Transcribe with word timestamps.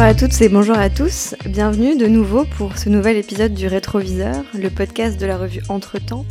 Bonjour 0.00 0.12
à 0.12 0.18
toutes 0.18 0.40
et 0.40 0.48
bonjour 0.48 0.78
à 0.78 0.88
tous. 0.88 1.34
Bienvenue 1.44 1.94
de 1.94 2.06
nouveau 2.06 2.46
pour 2.56 2.78
ce 2.78 2.88
nouvel 2.88 3.18
épisode 3.18 3.52
du 3.52 3.66
Rétroviseur, 3.66 4.46
le 4.54 4.70
podcast 4.70 5.20
de 5.20 5.26
la 5.26 5.36
revue 5.36 5.60
Entretemps, 5.68 6.24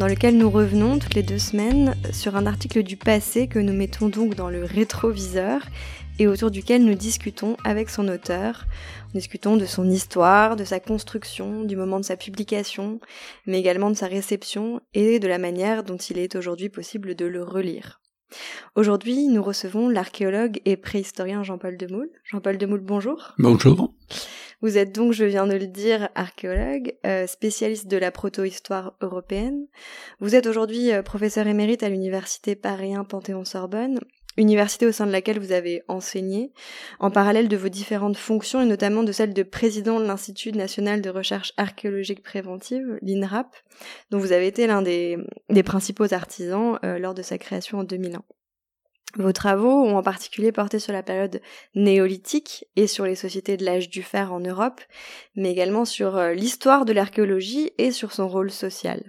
dans 0.00 0.08
lequel 0.08 0.36
nous 0.36 0.50
revenons 0.50 0.98
toutes 0.98 1.14
les 1.14 1.22
deux 1.22 1.38
semaines 1.38 1.94
sur 2.12 2.34
un 2.34 2.44
article 2.44 2.82
du 2.82 2.96
passé 2.96 3.46
que 3.46 3.60
nous 3.60 3.72
mettons 3.72 4.08
donc 4.08 4.34
dans 4.34 4.50
le 4.50 4.64
rétroviseur 4.64 5.60
et 6.18 6.26
autour 6.26 6.50
duquel 6.50 6.84
nous 6.84 6.96
discutons 6.96 7.56
avec 7.62 7.88
son 7.88 8.08
auteur. 8.08 8.66
Nous 9.14 9.20
discutons 9.20 9.56
de 9.56 9.64
son 9.64 9.88
histoire, 9.88 10.56
de 10.56 10.64
sa 10.64 10.80
construction, 10.80 11.62
du 11.62 11.76
moment 11.76 12.00
de 12.00 12.04
sa 12.04 12.16
publication, 12.16 12.98
mais 13.46 13.60
également 13.60 13.90
de 13.90 13.96
sa 13.96 14.08
réception 14.08 14.80
et 14.92 15.20
de 15.20 15.28
la 15.28 15.38
manière 15.38 15.84
dont 15.84 15.98
il 15.98 16.18
est 16.18 16.34
aujourd'hui 16.34 16.68
possible 16.68 17.14
de 17.14 17.26
le 17.26 17.44
relire. 17.44 18.00
Aujourd'hui, 18.74 19.28
nous 19.28 19.42
recevons 19.42 19.88
l'archéologue 19.88 20.60
et 20.64 20.76
préhistorien 20.76 21.42
Jean-Paul 21.42 21.76
Demoule. 21.76 22.10
Jean-Paul 22.24 22.58
Demoule, 22.58 22.80
bonjour. 22.80 23.34
Bonjour. 23.38 23.92
Vous 24.62 24.78
êtes 24.78 24.94
donc, 24.94 25.12
je 25.12 25.24
viens 25.24 25.46
de 25.46 25.54
le 25.54 25.66
dire, 25.66 26.08
archéologue, 26.14 26.94
euh, 27.04 27.26
spécialiste 27.26 27.86
de 27.86 27.96
la 27.96 28.10
proto-histoire 28.10 28.94
européenne. 29.00 29.66
Vous 30.20 30.34
êtes 30.34 30.46
aujourd'hui 30.46 30.92
euh, 30.92 31.02
professeur 31.02 31.46
émérite 31.46 31.82
à 31.82 31.88
l'université 31.88 32.56
Paris 32.56 32.94
Panthéon-Sorbonne 33.08 34.00
université 34.36 34.86
au 34.86 34.92
sein 34.92 35.06
de 35.06 35.12
laquelle 35.12 35.38
vous 35.38 35.52
avez 35.52 35.82
enseigné, 35.88 36.52
en 36.98 37.10
parallèle 37.10 37.48
de 37.48 37.56
vos 37.56 37.68
différentes 37.68 38.16
fonctions 38.16 38.60
et 38.60 38.66
notamment 38.66 39.02
de 39.02 39.12
celle 39.12 39.32
de 39.32 39.42
président 39.42 40.00
de 40.00 40.06
l'Institut 40.06 40.52
national 40.52 41.02
de 41.02 41.10
recherche 41.10 41.52
archéologique 41.56 42.22
préventive, 42.22 42.98
l'INRAP, 43.02 43.54
dont 44.10 44.18
vous 44.18 44.32
avez 44.32 44.46
été 44.46 44.66
l'un 44.66 44.82
des, 44.82 45.18
principaux 45.64 46.12
artisans 46.12 46.78
euh, 46.84 46.98
lors 46.98 47.14
de 47.14 47.22
sa 47.22 47.38
création 47.38 47.78
en 47.78 47.84
2001. 47.84 48.22
Vos 49.16 49.32
travaux 49.32 49.84
ont 49.84 49.96
en 49.96 50.02
particulier 50.02 50.50
porté 50.50 50.80
sur 50.80 50.92
la 50.92 51.04
période 51.04 51.40
néolithique 51.76 52.66
et 52.74 52.88
sur 52.88 53.04
les 53.04 53.14
sociétés 53.14 53.56
de 53.56 53.64
l'âge 53.64 53.88
du 53.88 54.02
fer 54.02 54.32
en 54.32 54.40
Europe, 54.40 54.80
mais 55.36 55.52
également 55.52 55.84
sur 55.84 56.16
euh, 56.16 56.32
l'histoire 56.32 56.84
de 56.84 56.92
l'archéologie 56.92 57.72
et 57.78 57.92
sur 57.92 58.12
son 58.12 58.28
rôle 58.28 58.50
social. 58.50 59.04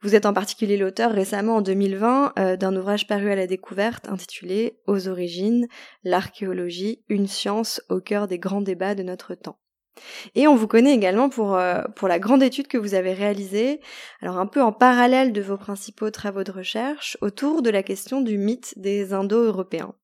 Vous 0.00 0.14
êtes 0.14 0.26
en 0.26 0.32
particulier 0.32 0.76
l'auteur 0.76 1.10
récemment 1.10 1.56
en 1.56 1.60
2020 1.60 2.34
euh, 2.38 2.56
d'un 2.56 2.76
ouvrage 2.76 3.08
paru 3.08 3.32
à 3.32 3.36
la 3.36 3.48
découverte 3.48 4.08
intitulé 4.08 4.78
Aux 4.86 5.08
origines, 5.08 5.66
l'archéologie, 6.04 7.02
une 7.08 7.26
science 7.26 7.82
au 7.88 8.00
cœur 8.00 8.28
des 8.28 8.38
grands 8.38 8.60
débats 8.60 8.94
de 8.94 9.02
notre 9.02 9.34
temps. 9.34 9.58
Et 10.36 10.46
on 10.46 10.54
vous 10.54 10.68
connaît 10.68 10.94
également 10.94 11.28
pour, 11.28 11.56
euh, 11.56 11.82
pour 11.96 12.06
la 12.06 12.20
grande 12.20 12.44
étude 12.44 12.68
que 12.68 12.78
vous 12.78 12.94
avez 12.94 13.12
réalisée, 13.12 13.80
alors 14.20 14.38
un 14.38 14.46
peu 14.46 14.62
en 14.62 14.72
parallèle 14.72 15.32
de 15.32 15.40
vos 15.40 15.56
principaux 15.56 16.10
travaux 16.10 16.44
de 16.44 16.52
recherche, 16.52 17.18
autour 17.20 17.62
de 17.62 17.70
la 17.70 17.82
question 17.82 18.20
du 18.20 18.38
mythe 18.38 18.78
des 18.78 19.12
Indo-Européens. 19.12 19.94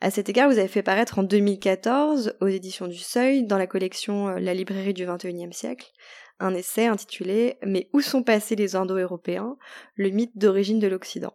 À 0.00 0.10
cet 0.10 0.28
égard, 0.28 0.50
vous 0.50 0.58
avez 0.58 0.68
fait 0.68 0.82
paraître 0.82 1.18
en 1.18 1.22
2014, 1.22 2.36
aux 2.40 2.48
éditions 2.48 2.88
du 2.88 2.98
Seuil, 2.98 3.44
dans 3.44 3.58
la 3.58 3.66
collection 3.66 4.28
euh, 4.28 4.38
La 4.38 4.54
librairie 4.54 4.94
du 4.94 5.06
XXIe 5.06 5.52
siècle, 5.52 5.90
un 6.40 6.54
essai 6.54 6.86
intitulé 6.86 7.58
Mais 7.64 7.88
où 7.92 8.00
sont 8.00 8.22
passés 8.22 8.56
les 8.56 8.76
Indo-Européens 8.76 9.56
Le 9.94 10.10
mythe 10.10 10.36
d'origine 10.36 10.78
de 10.78 10.88
l'Occident? 10.88 11.34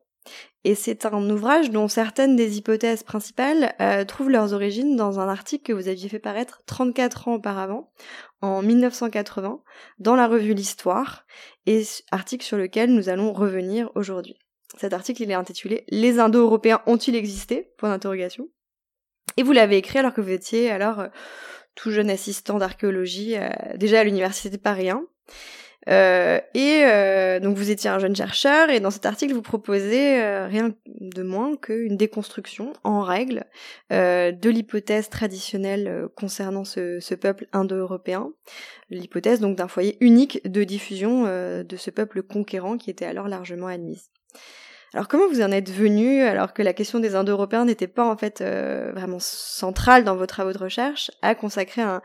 Et 0.64 0.76
c'est 0.76 1.06
un 1.06 1.30
ouvrage 1.30 1.72
dont 1.72 1.88
certaines 1.88 2.36
des 2.36 2.58
hypothèses 2.58 3.02
principales 3.02 3.74
euh, 3.82 4.06
trouvent 4.06 4.30
leurs 4.30 4.54
origines 4.54 4.96
dans 4.96 5.20
un 5.20 5.28
article 5.28 5.64
que 5.64 5.74
vous 5.74 5.88
aviez 5.88 6.08
fait 6.08 6.20
paraître 6.20 6.62
34 6.68 7.28
ans 7.28 7.34
auparavant, 7.36 7.92
en 8.42 8.62
1980, 8.62 9.62
dans 9.98 10.16
la 10.16 10.28
revue 10.28 10.54
L'Histoire, 10.54 11.26
et 11.66 11.84
article 12.12 12.46
sur 12.46 12.58
lequel 12.58 12.94
nous 12.94 13.10
allons 13.10 13.34
revenir 13.34 13.90
aujourd'hui. 13.96 14.38
Cet 14.78 14.94
article, 14.94 15.24
il 15.24 15.32
est 15.32 15.36
intitulé 15.36 15.84
Les 15.90 16.20
Indo-Européens 16.20 16.82
ont-ils 16.86 17.16
existé? 17.16 17.74
Point 17.78 17.90
d'interrogation. 17.90 18.48
Et 19.38 19.44
vous 19.44 19.52
l'avez 19.54 19.78
écrit 19.78 20.00
alors 20.00 20.14
que 20.14 20.22
vous 20.22 20.32
étiez 20.32 20.70
alors 20.70 21.00
euh, 21.00 21.08
tout 21.82 21.90
jeune 21.90 22.12
assistant 22.12 22.60
d'archéologie, 22.60 23.36
euh, 23.36 23.50
déjà 23.76 24.02
à 24.02 24.04
l'université 24.04 24.52
de 24.52 24.62
Paris 24.62 24.92
1. 24.92 25.04
Euh, 25.90 26.40
et 26.54 26.84
euh, 26.84 27.40
donc 27.40 27.58
vous 27.58 27.72
étiez 27.72 27.90
un 27.90 27.98
jeune 27.98 28.16
chercheur 28.16 28.70
et 28.70 28.80
dans 28.80 28.92
cet 28.92 29.08
article 29.08 29.34
vous 29.34 29.42
proposez 29.42 30.22
rien 30.46 30.76
de 30.86 31.24
moins 31.24 31.56
qu'une 31.58 31.98
déconstruction 31.98 32.74
en 32.84 33.02
règle 33.02 33.46
de 33.90 34.50
l'hypothèse 34.52 35.10
traditionnelle 35.10 36.08
concernant 36.16 36.66
ce, 36.66 37.00
ce 37.00 37.16
peuple 37.16 37.48
indo-européen, 37.52 38.32
l'hypothèse 38.92 39.40
donc 39.40 39.58
d'un 39.58 39.68
foyer 39.68 39.98
unique 40.02 40.48
de 40.48 40.64
diffusion 40.64 41.24
de 41.24 41.76
ce 41.78 41.90
peuple 41.90 42.22
conquérant 42.22 42.78
qui 42.78 42.92
était 42.92 43.06
alors 43.06 43.28
largement 43.28 43.66
admise. 43.66 44.12
Alors 44.94 45.08
comment 45.08 45.28
vous 45.30 45.42
en 45.42 45.52
êtes 45.52 45.72
venu, 45.72 46.22
alors 46.22 46.54
que 46.54 46.62
la 46.62 46.74
question 46.74 47.00
des 47.00 47.16
Indo-Européens 47.16 47.66
n'était 47.66 47.88
pas 47.88 48.06
en 48.06 48.18
fait 48.18 48.42
euh, 48.42 48.92
vraiment 48.94 49.20
centrale 49.20 50.04
dans 50.04 50.18
vos 50.18 50.26
travaux 50.26 50.52
de 50.52 50.58
recherche, 50.58 51.12
à 51.22 51.34
consacrer 51.34 51.82
un, 51.82 52.02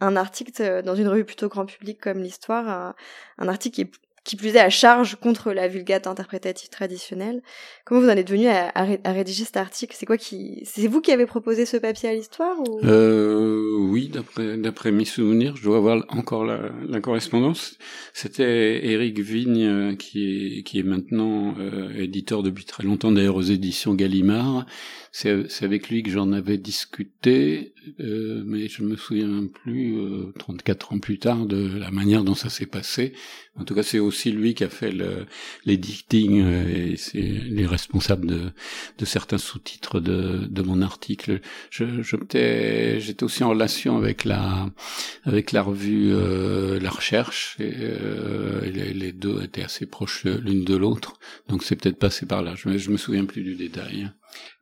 un 0.00 0.16
article 0.16 0.52
euh, 0.62 0.82
dans 0.82 0.94
une 0.94 1.08
revue 1.08 1.24
plutôt 1.24 1.48
grand 1.48 1.66
public 1.66 2.00
comme 2.00 2.22
l'Histoire, 2.22 2.94
un, 3.38 3.48
article 3.48 3.74
qui 3.74 3.90
qui 4.24 4.36
plus 4.36 4.56
est 4.56 4.60
à 4.60 4.70
charge 4.70 5.16
contre 5.16 5.52
la 5.52 5.66
vulgate 5.66 6.06
interprétative 6.06 6.68
traditionnelle. 6.68 7.42
Comment 7.84 8.02
vous 8.02 8.08
en 8.08 8.16
êtes 8.16 8.30
venu 8.30 8.48
à, 8.48 8.72
rédiger 9.12 9.44
cet 9.44 9.56
article? 9.56 9.96
C'est 9.98 10.06
quoi 10.06 10.18
qui 10.18 10.62
C'est 10.64 10.86
vous 10.86 11.00
qui 11.00 11.10
avez 11.10 11.26
proposé 11.26 11.64
ce 11.64 11.76
papier 11.76 12.10
à 12.10 12.14
l'histoire 12.14 12.56
euh, 12.84 13.74
Oui, 13.78 14.10
d'après 14.10 14.92
mes 14.92 15.04
souvenirs, 15.06 15.56
je 15.56 15.64
dois 15.64 15.78
avoir 15.78 16.04
encore 16.10 16.44
la, 16.44 17.00
correspondance. 17.00 17.78
C'était 18.12 18.86
Éric 18.86 19.18
Vigne 19.20 19.64
euh, 19.64 19.96
qui 19.96 20.64
est 20.74 20.82
maintenant 20.82 21.54
euh, 21.58 21.92
éditeur 21.98 22.42
depuis 22.42 22.64
très 22.64 22.82
longtemps 22.84 23.12
d'ailleurs 23.12 23.36
aux 23.36 23.42
éditions 23.42 23.94
Gallimard. 23.94 24.66
C'est 25.12 25.64
avec 25.64 25.88
lui 25.88 26.04
que 26.04 26.10
j'en 26.10 26.30
avais 26.32 26.56
discuté, 26.56 27.74
euh, 27.98 28.44
mais 28.46 28.68
je 28.68 28.84
me 28.84 28.94
souviens 28.94 29.46
plus, 29.46 29.98
euh, 29.98 30.32
34 30.38 30.92
ans 30.92 30.98
plus 31.00 31.18
tard, 31.18 31.46
de 31.46 31.78
la 31.78 31.90
manière 31.90 32.22
dont 32.22 32.36
ça 32.36 32.48
s'est 32.48 32.66
passé. 32.66 33.12
En 33.58 33.64
tout 33.64 33.74
cas, 33.74 33.82
c'est 33.82 33.98
aussi 34.10 34.32
lui 34.32 34.54
qui 34.54 34.64
a 34.64 34.68
fait 34.68 34.90
le, 34.90 35.26
l'éditing 35.64 36.42
euh, 36.42 36.92
et 36.92 36.96
c'est 36.96 37.20
les 37.20 37.66
responsables 37.66 38.26
de, 38.26 38.52
de 38.98 39.04
certains 39.04 39.38
sous-titres 39.38 40.00
de, 40.00 40.46
de 40.46 40.62
mon 40.62 40.82
article. 40.82 41.40
Je, 41.70 42.02
je 42.02 42.16
j'étais 42.98 43.22
aussi 43.22 43.44
en 43.44 43.50
relation 43.50 43.96
avec 43.96 44.24
la, 44.24 44.68
avec 45.24 45.52
la 45.52 45.62
revue 45.62 46.12
euh, 46.12 46.78
La 46.80 46.90
Recherche 46.90 47.56
et, 47.60 47.72
euh, 47.78 48.60
les, 48.70 49.12
deux 49.12 49.42
étaient 49.42 49.62
assez 49.62 49.86
proches 49.86 50.24
l'une 50.24 50.64
de 50.64 50.76
l'autre, 50.76 51.14
donc 51.48 51.62
c'est 51.62 51.76
peut-être 51.76 51.98
passé 51.98 52.26
par 52.26 52.42
là. 52.42 52.54
Je, 52.56 52.76
je 52.76 52.90
me 52.90 52.96
souviens 52.96 53.24
plus 53.24 53.42
du 53.42 53.54
détail. 53.54 54.10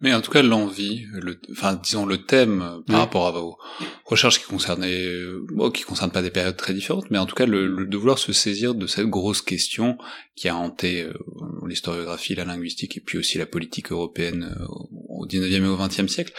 Mais 0.00 0.14
en 0.14 0.20
tout 0.20 0.30
cas, 0.30 0.42
l'envie, 0.42 1.06
le, 1.12 1.40
enfin, 1.50 1.74
disons 1.74 2.06
le 2.06 2.24
thème 2.24 2.62
euh, 2.62 2.80
par 2.86 3.00
rapport 3.00 3.26
à 3.26 3.32
vos 3.32 3.58
recherches 4.04 4.38
qui 4.38 4.46
concernaient, 4.46 5.04
euh, 5.04 5.44
bon, 5.52 5.70
qui 5.70 5.82
concernent 5.82 6.12
pas 6.12 6.22
des 6.22 6.30
périodes 6.30 6.56
très 6.56 6.72
différentes, 6.72 7.10
mais 7.10 7.18
en 7.18 7.26
tout 7.26 7.34
cas, 7.34 7.46
le, 7.46 7.84
de 7.84 7.96
vouloir 7.96 8.18
se 8.18 8.32
saisir 8.32 8.74
de 8.74 8.86
cette 8.86 9.08
grosse 9.08 9.42
question 9.42 9.98
qui 10.36 10.48
a 10.48 10.56
hanté 10.56 11.02
euh, 11.02 11.12
l'historiographie, 11.66 12.36
la 12.36 12.44
linguistique 12.44 12.96
et 12.96 13.00
puis 13.00 13.18
aussi 13.18 13.38
la 13.38 13.46
politique 13.46 13.90
européenne 13.90 14.56
au 15.08 15.26
19e 15.26 15.64
et 15.64 15.66
au 15.66 15.76
20e 15.76 16.06
siècle. 16.08 16.32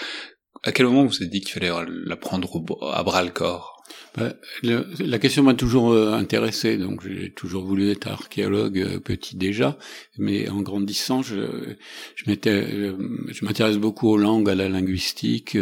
À 0.64 0.72
quel 0.72 0.86
moment 0.86 1.04
vous 1.04 1.10
vous 1.10 1.24
êtes 1.24 1.30
dit 1.30 1.42
qu'il 1.42 1.54
fallait 1.54 1.72
la 1.88 2.16
prendre 2.16 2.64
à 2.94 3.04
bras 3.04 3.24
le 3.24 3.32
corps? 3.32 3.84
Bah, 4.18 4.34
la 4.64 5.20
question 5.20 5.44
m'a 5.44 5.54
toujours 5.54 5.92
euh, 5.92 6.14
intéressé, 6.14 6.78
donc 6.78 7.08
j'ai 7.08 7.30
toujours 7.30 7.64
voulu 7.64 7.92
être 7.92 8.08
archéologue 8.08 8.80
euh, 8.80 9.00
petit 9.00 9.36
déjà, 9.36 9.78
mais 10.18 10.50
en 10.50 10.62
grandissant, 10.62 11.22
je, 11.22 11.76
je 12.16 12.24
euh, 12.48 12.94
je 13.28 13.46
m'intéresse 13.46 13.78
beaucoup 13.78 14.10
aux 14.10 14.18
langues, 14.18 14.50
à 14.50 14.56
la 14.56 14.68
linguistique, 14.68 15.58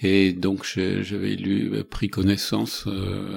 et 0.00 0.32
donc 0.32 0.64
j'avais 0.64 1.34
lu, 1.34 1.84
pris 1.88 2.08
connaissance 2.08 2.86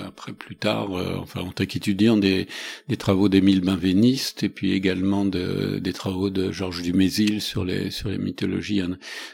après 0.05 0.33
plus 0.33 0.55
tard, 0.55 0.91
enfin 1.19 1.41
en 1.41 1.51
tant 1.51 1.66
qu'étudiant 1.66 2.17
des, 2.17 2.47
des 2.88 2.97
travaux 2.97 3.29
d'Émile 3.29 3.61
Benveniste, 3.61 4.43
et 4.43 4.49
puis 4.49 4.73
également 4.73 5.25
de, 5.25 5.79
des 5.79 5.93
travaux 5.93 6.29
de 6.29 6.52
Georges 6.52 6.81
Dumézil 6.81 7.41
sur 7.41 7.66
les 7.66 7.91
sur 7.91 8.09
les 8.09 8.17
mythologies 8.17 8.81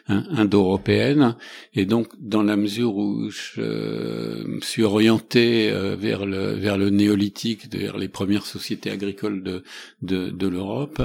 indo-européennes, 0.07 1.35
et 1.73 1.85
donc 1.85 2.07
dans 2.19 2.43
la 2.43 2.55
mesure 2.55 2.95
où 2.95 3.29
je 3.29 4.59
suis 4.61 4.83
orienté 4.95 5.69
euh, 5.69 5.95
vers 5.95 6.25
le 6.25 6.53
vers 6.53 6.77
le 6.77 6.89
néolithique, 6.89 7.73
vers 7.73 7.97
les 7.97 8.07
premières 8.07 8.45
sociétés 8.45 8.89
agricoles 8.89 9.43
de 9.43 9.63
de, 10.01 10.29
de 10.29 10.47
l'Europe. 10.47 11.01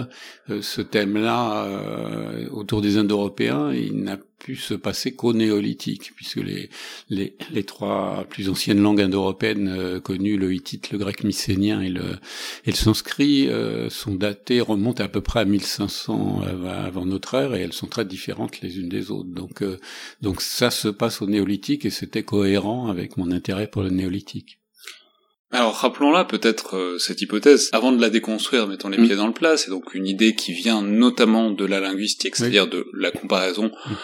Euh, 0.49 0.63
ce 0.63 0.81
thème-là 0.81 1.65
euh, 1.65 2.49
autour 2.51 2.81
des 2.81 2.97
Indo-Européens, 2.97 3.73
il 3.73 4.03
n'a 4.03 4.19
pu 4.41 4.57
se 4.57 4.75
passer 4.75 5.13
qu'au 5.13 5.33
néolithique, 5.33 6.13
puisque 6.17 6.37
les, 6.37 6.71
les, 7.09 7.37
les 7.53 7.65
trois 7.65 8.27
plus 8.29 8.49
anciennes 8.49 8.83
langues 8.83 9.03
indo-européennes 9.03 10.01
connues, 10.01 10.37
le 10.37 10.53
hittite, 10.53 10.91
le 10.91 10.99
grec 10.99 11.23
mycénien 11.23 11.81
et 11.81 11.89
le, 11.89 12.19
et 12.65 12.71
le 12.71 12.77
sanskrit, 12.77 13.49
sont 13.89 14.15
datées, 14.15 14.61
remontent 14.61 15.05
à 15.05 15.09
peu 15.09 15.21
près 15.21 15.41
à 15.41 15.45
1500 15.45 16.43
avant 16.67 17.07
notre 17.07 17.35
ère, 17.35 17.55
et 17.55 17.61
elles 17.61 17.73
sont 17.73 17.87
très 17.87 18.05
différentes 18.05 18.61
les 18.61 18.79
unes 18.79 18.89
des 18.89 19.11
autres. 19.11 19.31
Donc, 19.31 19.63
donc 20.21 20.41
ça 20.41 20.71
se 20.71 20.89
passe 20.89 21.23
au 21.23 21.27
néolithique, 21.27 21.85
et 21.85 21.91
c'était 21.91 22.25
cohérent 22.25 22.89
avec 22.89 23.17
mon 23.17 23.31
intérêt 23.31 23.69
pour 23.69 23.83
le 23.83 23.91
néolithique. 23.91 24.61
Alors 25.53 25.75
rappelons-là 25.75 26.25
peut-être 26.25 26.77
euh, 26.77 26.99
cette 26.99 27.23
hypothèse, 27.23 27.71
avant 27.73 27.91
de 27.91 28.01
la 28.01 28.09
déconstruire, 28.09 28.69
mettons 28.69 28.89
les 28.89 28.99
mm. 28.99 29.07
pieds 29.07 29.17
dans 29.17 29.27
le 29.27 29.33
plat, 29.33 29.57
c'est 29.57 29.71
donc 29.71 29.95
une 29.95 30.07
idée 30.07 30.35
qui 30.35 30.53
vient 30.53 30.81
notamment 30.81 31.51
de 31.51 31.65
la 31.65 31.81
linguistique, 31.81 32.37
c'est-à-dire 32.37 32.69
de 32.69 32.87
la 32.97 33.11
comparaison 33.11 33.65
mm. 33.65 33.95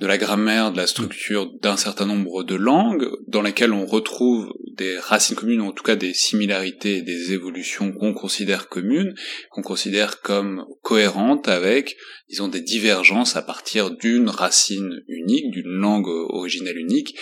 De 0.00 0.06
la 0.06 0.18
grammaire, 0.18 0.72
de 0.72 0.76
la 0.76 0.86
structure 0.86 1.50
d'un 1.62 1.76
certain 1.76 2.06
nombre 2.06 2.42
de 2.42 2.54
langues, 2.54 3.08
dans 3.26 3.42
lesquelles 3.42 3.72
on 3.72 3.86
retrouve 3.86 4.52
des 4.76 4.98
racines 4.98 5.36
communes, 5.36 5.62
ou 5.62 5.66
en 5.66 5.72
tout 5.72 5.82
cas 5.82 5.96
des 5.96 6.12
similarités 6.12 6.98
et 6.98 7.02
des 7.02 7.32
évolutions 7.32 7.92
qu'on 7.92 8.12
considère 8.12 8.68
communes, 8.68 9.14
qu'on 9.50 9.62
considère 9.62 10.20
comme 10.20 10.66
cohérentes 10.82 11.48
avec, 11.48 11.96
disons, 12.28 12.48
des 12.48 12.60
divergences 12.60 13.36
à 13.36 13.42
partir 13.42 13.90
d'une 13.90 14.28
racine 14.28 15.02
unique, 15.08 15.50
d'une 15.50 15.70
langue 15.70 16.08
originelle 16.08 16.78
unique, 16.78 17.16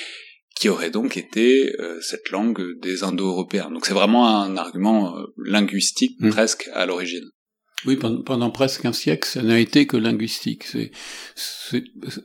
qui 0.56 0.68
aurait 0.68 0.90
donc 0.90 1.16
été 1.16 1.74
euh, 1.80 2.00
cette 2.00 2.30
langue 2.30 2.78
des 2.80 3.02
Indo-Européens. 3.02 3.70
Donc 3.72 3.86
c'est 3.86 3.94
vraiment 3.94 4.40
un 4.40 4.56
argument 4.56 5.16
euh, 5.16 5.24
linguistique 5.44 6.16
mmh. 6.20 6.30
presque 6.30 6.70
à 6.72 6.86
l'origine. 6.86 7.28
Oui, 7.86 7.96
pendant, 7.96 8.50
presque 8.50 8.84
un 8.86 8.92
siècle, 8.92 9.28
ça 9.28 9.42
n'a 9.42 9.58
été 9.58 9.86
que 9.86 9.98
linguistique. 9.98 10.64
C'est, 10.64 10.90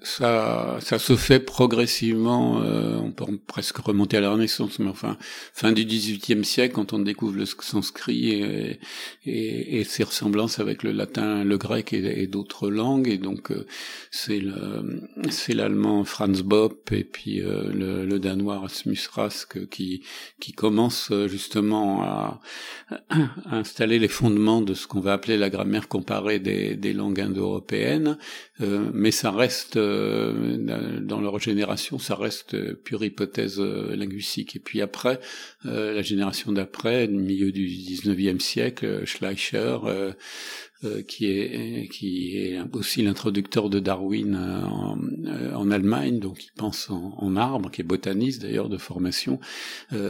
ça, 0.04 0.78
ça 0.80 1.00
se 1.00 1.16
fait 1.16 1.40
progressivement. 1.40 2.62
Euh, 2.62 2.96
on 2.98 3.12
peut 3.12 3.26
presque 3.46 3.78
remonter 3.78 4.18
à 4.18 4.22
la 4.22 4.32
Renaissance, 4.32 4.80
mais 4.80 4.90
enfin, 4.90 5.18
fin 5.54 5.72
du 5.74 5.86
XVIIIe 5.86 6.46
siècle, 6.46 6.76
quand 6.76 6.94
on 6.94 7.00
découvre 7.00 7.36
le 7.36 7.46
sanskrit 7.46 8.32
et, 8.32 8.80
et, 9.26 9.80
et 9.80 9.84
ses 9.84 10.04
ressemblances 10.04 10.60
avec 10.60 10.84
le 10.84 10.92
latin, 10.92 11.44
le 11.44 11.58
grec 11.58 11.92
et, 11.94 12.28
d'autres 12.28 12.70
langues, 12.70 13.08
et 13.08 13.18
donc 13.18 13.52
euh, 13.52 13.66
c'est 14.12 14.40
le, 14.40 15.02
c'est 15.30 15.54
l'allemand 15.54 16.04
Franz 16.06 16.44
Bopp 16.44 16.92
et 16.92 17.04
puis 17.04 17.42
euh, 17.42 17.72
le, 17.74 18.06
le, 18.06 18.20
danois 18.20 18.60
Rasmus 18.60 19.00
Rask 19.12 19.68
qui 19.70 20.04
qui 20.40 20.54
commence 20.54 21.12
justement 21.28 22.04
à, 22.04 22.42
à 23.10 23.58
installer 23.58 24.00
les 24.00 24.08
fondements 24.08 24.62
de 24.62 24.74
ce 24.74 24.88
qu'on 24.88 25.00
va 25.00 25.14
appeler 25.14 25.38
la 25.38 25.49
grammaire 25.50 25.88
comparée 25.88 26.40
des, 26.40 26.94
langues 26.94 27.22
indo-européennes, 27.22 28.18
euh, 28.62 28.90
mais 28.94 29.12
ça 29.12 29.32
reste, 29.32 29.78
euh, 29.78 31.00
dans 31.02 31.22
leur 31.22 31.40
génération, 31.40 32.00
ça 32.00 32.16
reste 32.16 32.74
pure 32.84 33.04
hypothèse 33.04 33.60
euh, 33.60 33.96
linguistique. 33.96 34.56
Et 34.56 34.60
puis 34.60 34.82
après, 34.82 35.20
la 35.64 36.02
génération 36.02 36.52
d'après, 36.52 37.08
milieu 37.08 37.52
du 37.52 37.68
19e 37.68 38.40
siècle, 38.40 39.06
Schleicher, 39.06 39.78
euh, 40.86 41.02
qui 41.02 41.26
est 41.26 41.90
qui 41.92 42.38
est 42.38 42.58
aussi 42.72 43.02
l'introducteur 43.02 43.70
de 43.70 43.82
Darwin 43.82 44.34
euh, 44.34 44.64
en, 44.64 44.98
euh, 45.26 45.54
en, 45.54 45.72
Allemagne, 45.72 46.20
donc 46.20 46.46
il 46.46 46.52
pense 46.56 46.90
en, 46.90 47.16
en 47.18 47.36
arbre, 47.36 47.70
qui 47.70 47.82
est 47.82 47.84
botaniste 47.84 48.44
d'ailleurs 48.44 48.70
de 48.70 48.78
formation, 48.78 49.42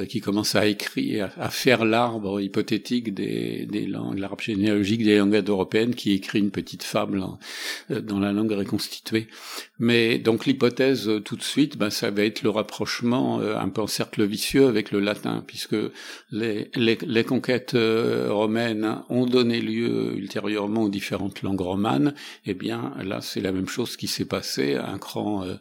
qui 0.08 0.22
commence 0.22 0.54
à 0.54 0.68
écrire, 0.68 1.32
à, 1.40 1.50
faire 1.50 1.86
l'arbre 1.86 2.40
hypothétique 2.40 3.16
des, 3.16 3.66
des 3.66 3.88
langues, 3.88 4.20
l'arbre 4.20 4.42
généalogique 4.42 5.04
des 5.04 5.18
langues 5.18 5.44
européennes, 5.48 5.96
qui 5.96 6.12
écrit 6.12 6.38
une 6.38 6.52
petite 6.52 6.84
fable 6.84 7.24
dans 7.90 8.20
la 8.20 8.32
langue 8.32 8.52
reconstituée. 8.52 9.28
Mais 9.80 10.20
donc 10.20 10.46
l'hypothèse 10.46 11.10
tout 11.26 11.36
de 11.36 11.44
suite, 11.44 11.78
ben, 11.78 11.90
ça 11.90 12.12
va 12.12 12.24
être 12.24 12.44
le 12.44 12.52
rapprochement 12.52 13.40
un 13.40 13.70
peu 13.70 13.82
en 13.82 13.88
cercle 13.88 14.24
vicieux 14.24 14.68
avec 14.68 14.92
le 14.92 15.00
latin, 15.00 15.44
puisque 15.48 15.76
les, 16.32 16.70
les, 16.76 16.98
les 17.02 17.24
conquêtes 17.24 17.76
romaines 17.76 19.00
ont 19.10 19.26
donné 19.26 19.62
lieu 19.62 20.14
ultérieurement 20.16 20.59
aux 20.60 20.90
différentes 20.90 21.42
langues 21.42 21.62
romanes, 21.62 22.14
eh 22.46 22.54
bien 22.54 22.94
là 23.04 23.22
c'est 23.22 23.42
la 23.42 23.52
même 23.52 23.68
chose 23.68 23.98
qui 23.98 24.08
s'est 24.08 24.26
passé 24.26 24.76
un 24.76 24.98
cran 24.98 25.44
euh, 25.44 25.56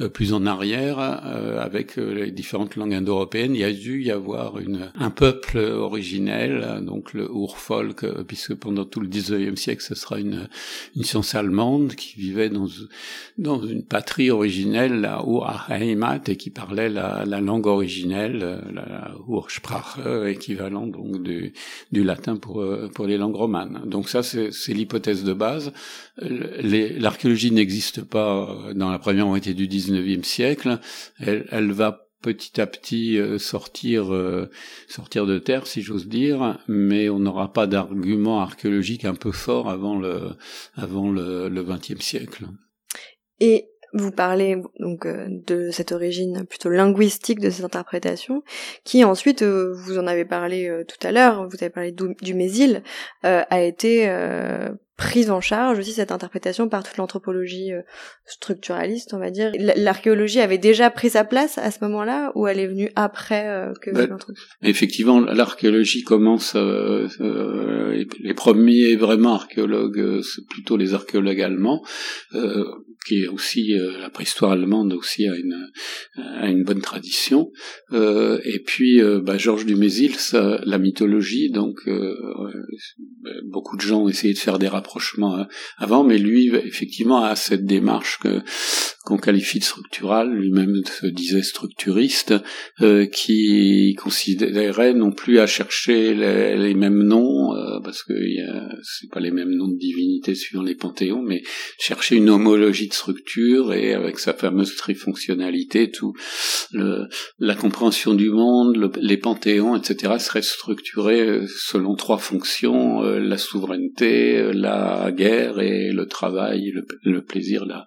euh, 0.00 0.08
plus 0.08 0.32
en 0.32 0.46
arrière 0.46 0.98
euh, 0.98 1.60
avec 1.60 1.96
les 1.96 2.30
différentes 2.30 2.76
langues 2.76 2.94
indo-européennes. 2.94 3.54
Il 3.54 3.60
y 3.60 3.64
a 3.64 3.72
dû 3.72 4.02
y 4.02 4.10
avoir 4.10 4.58
une, 4.58 4.90
un 4.94 5.10
peuple 5.10 5.58
originel, 5.58 6.80
donc 6.82 7.12
le 7.12 7.24
Urfolk, 7.24 8.06
puisque 8.24 8.54
pendant 8.54 8.84
tout 8.84 9.00
le 9.00 9.08
19e 9.08 9.56
siècle 9.56 9.82
ce 9.82 9.94
sera 9.94 10.18
une, 10.18 10.48
une 10.96 11.04
science 11.04 11.34
allemande 11.34 11.94
qui 11.94 12.18
vivait 12.18 12.50
dans, 12.50 12.68
dans 13.38 13.62
une 13.64 13.84
patrie 13.84 14.30
originelle, 14.30 15.00
la 15.00 15.22
Urheimat, 15.26 16.20
et 16.28 16.36
qui 16.36 16.50
parlait 16.50 16.88
la, 16.88 17.24
la 17.26 17.40
langue 17.40 17.66
originelle, 17.66 18.62
la 18.72 19.12
Ursprache, 19.28 19.98
équivalent 20.26 20.86
donc 20.86 21.22
du, 21.22 21.52
du 21.92 22.04
latin 22.04 22.36
pour, 22.36 22.64
pour 22.94 23.06
les 23.06 23.16
langues 23.16 23.36
romanes. 23.36 23.82
Donc 23.86 24.08
ça 24.08 24.22
c'est 24.22 24.43
c'est 24.50 24.72
l'hypothèse 24.72 25.24
de 25.24 25.32
base. 25.32 25.72
L'archéologie 26.18 27.50
n'existe 27.50 28.02
pas 28.02 28.56
dans 28.74 28.90
la 28.90 28.98
première 28.98 29.26
moitié 29.26 29.54
du 29.54 29.66
19e 29.68 30.24
siècle. 30.24 30.78
Elle, 31.18 31.72
va 31.72 32.08
petit 32.22 32.60
à 32.60 32.66
petit 32.66 33.18
euh, 33.18 33.38
sortir 33.38 34.14
euh, 34.14 34.48
sortir 34.88 35.26
de 35.26 35.38
terre 35.38 35.66
si 35.66 35.82
j'ose 35.82 36.08
dire 36.08 36.58
mais 36.68 37.10
on 37.10 37.18
n'aura 37.18 37.52
pas 37.52 37.66
d'argument 37.66 38.40
archéologique 38.40 39.04
un 39.04 39.14
peu 39.14 39.30
fort 39.30 39.68
avant 39.68 39.98
le 39.98 40.30
avant 40.74 41.10
le, 41.10 41.50
le 41.50 41.62
20e 41.62 42.00
siècle. 42.00 42.46
Vous 43.94 44.10
parlez 44.10 44.60
donc 44.80 45.06
euh, 45.06 45.26
de 45.28 45.70
cette 45.70 45.92
origine 45.92 46.44
plutôt 46.46 46.68
linguistique 46.68 47.40
de 47.40 47.48
cette 47.48 47.64
interprétation, 47.64 48.42
qui 48.82 49.04
ensuite, 49.04 49.42
euh, 49.42 49.72
vous 49.72 49.98
en 49.98 50.06
avez 50.06 50.24
parlé 50.24 50.68
euh, 50.68 50.84
tout 50.84 50.98
à 51.06 51.12
l'heure, 51.12 51.48
vous 51.48 51.56
avez 51.60 51.70
parlé 51.70 51.92
du 51.92 52.34
Mésil, 52.34 52.82
a 53.22 53.62
été 53.62 54.08
prise 54.96 55.30
en 55.30 55.40
charge 55.40 55.78
aussi 55.78 55.92
cette 55.92 56.12
interprétation 56.12 56.68
par 56.68 56.82
toute 56.84 56.96
l'anthropologie 56.96 57.70
structuraliste, 58.26 59.14
on 59.14 59.18
va 59.18 59.30
dire. 59.30 59.52
L'archéologie 59.76 60.40
avait 60.40 60.58
déjà 60.58 60.90
pris 60.90 61.10
sa 61.10 61.24
place 61.24 61.58
à 61.58 61.70
ce 61.70 61.78
moment-là, 61.82 62.32
ou 62.34 62.46
elle 62.46 62.60
est 62.60 62.66
venue 62.66 62.90
après 62.94 63.72
que 63.80 63.90
ben, 63.90 64.16
Effectivement, 64.62 65.20
l'archéologie 65.20 66.02
commence. 66.02 66.54
les 66.54 68.34
premiers 68.34 68.96
vraiment 68.96 69.34
archéologues, 69.34 70.20
c'est 70.22 70.46
plutôt 70.48 70.76
les 70.76 70.94
archéologues 70.94 71.40
allemands 71.40 71.82
qui 73.04 73.22
est 73.22 73.28
aussi 73.28 73.74
euh, 73.74 73.98
la 73.98 74.10
préhistoire 74.10 74.52
allemande 74.52 74.92
aussi 74.92 75.28
a 75.28 75.36
une 75.36 75.70
a 76.16 76.48
une 76.48 76.64
bonne 76.64 76.80
tradition 76.80 77.50
euh, 77.92 78.40
et 78.44 78.60
puis 78.60 79.00
euh, 79.00 79.20
bah, 79.20 79.36
Georges 79.36 79.66
Dumézil 79.66 80.14
ça, 80.16 80.60
la 80.64 80.78
mythologie 80.78 81.50
donc 81.50 81.76
euh, 81.86 82.14
beaucoup 83.44 83.76
de 83.76 83.82
gens 83.82 84.04
ont 84.04 84.08
essayé 84.08 84.32
de 84.32 84.38
faire 84.38 84.58
des 84.58 84.68
rapprochements 84.84 85.46
avant 85.78 86.04
mais 86.04 86.18
lui 86.18 86.54
effectivement 86.54 87.24
a 87.24 87.36
cette 87.36 87.64
démarche 87.64 88.18
qu'on 89.04 89.18
qualifie 89.18 89.58
de 89.58 89.64
structural, 89.64 90.32
lui-même 90.32 90.80
se 90.86 91.06
disait 91.06 91.42
structuriste, 91.42 92.34
euh, 92.80 93.04
qui 93.04 93.94
considérait 94.02 94.94
non 94.94 95.12
plus 95.12 95.40
à 95.40 95.46
chercher 95.46 96.14
les, 96.14 96.74
mêmes 96.74 97.02
noms, 97.02 97.54
euh, 97.54 97.80
parce 97.84 98.02
que 98.02 98.14
c'est 98.82 99.10
pas 99.10 99.20
les 99.20 99.30
mêmes 99.30 99.54
noms 99.54 99.68
de 99.68 99.76
divinités 99.76 100.34
suivant 100.34 100.62
les 100.62 100.74
panthéons, 100.74 101.22
mais 101.22 101.42
chercher 101.78 102.16
une 102.16 102.30
homologie 102.30 102.88
de 102.88 102.94
structure 102.94 103.74
et 103.74 103.92
avec 103.92 104.18
sa 104.18 104.32
fameuse 104.32 104.74
trifonctionnalité, 104.76 105.90
tout 105.90 106.14
la 107.38 107.54
compréhension 107.54 108.14
du 108.14 108.30
monde, 108.30 108.90
les 109.00 109.18
panthéons, 109.18 109.76
etc., 109.76 110.14
serait 110.18 110.42
structuré 110.42 111.20
euh, 111.20 111.46
selon 111.46 111.94
trois 111.94 112.18
fonctions 112.18 113.02
la 113.02 113.36
souveraineté, 113.36 114.52
la 114.52 114.73
guerre 115.10 115.60
et 115.60 115.92
le 115.92 116.06
travail, 116.06 116.72
le, 117.04 117.22
plaisir, 117.22 117.64
la, 117.64 117.86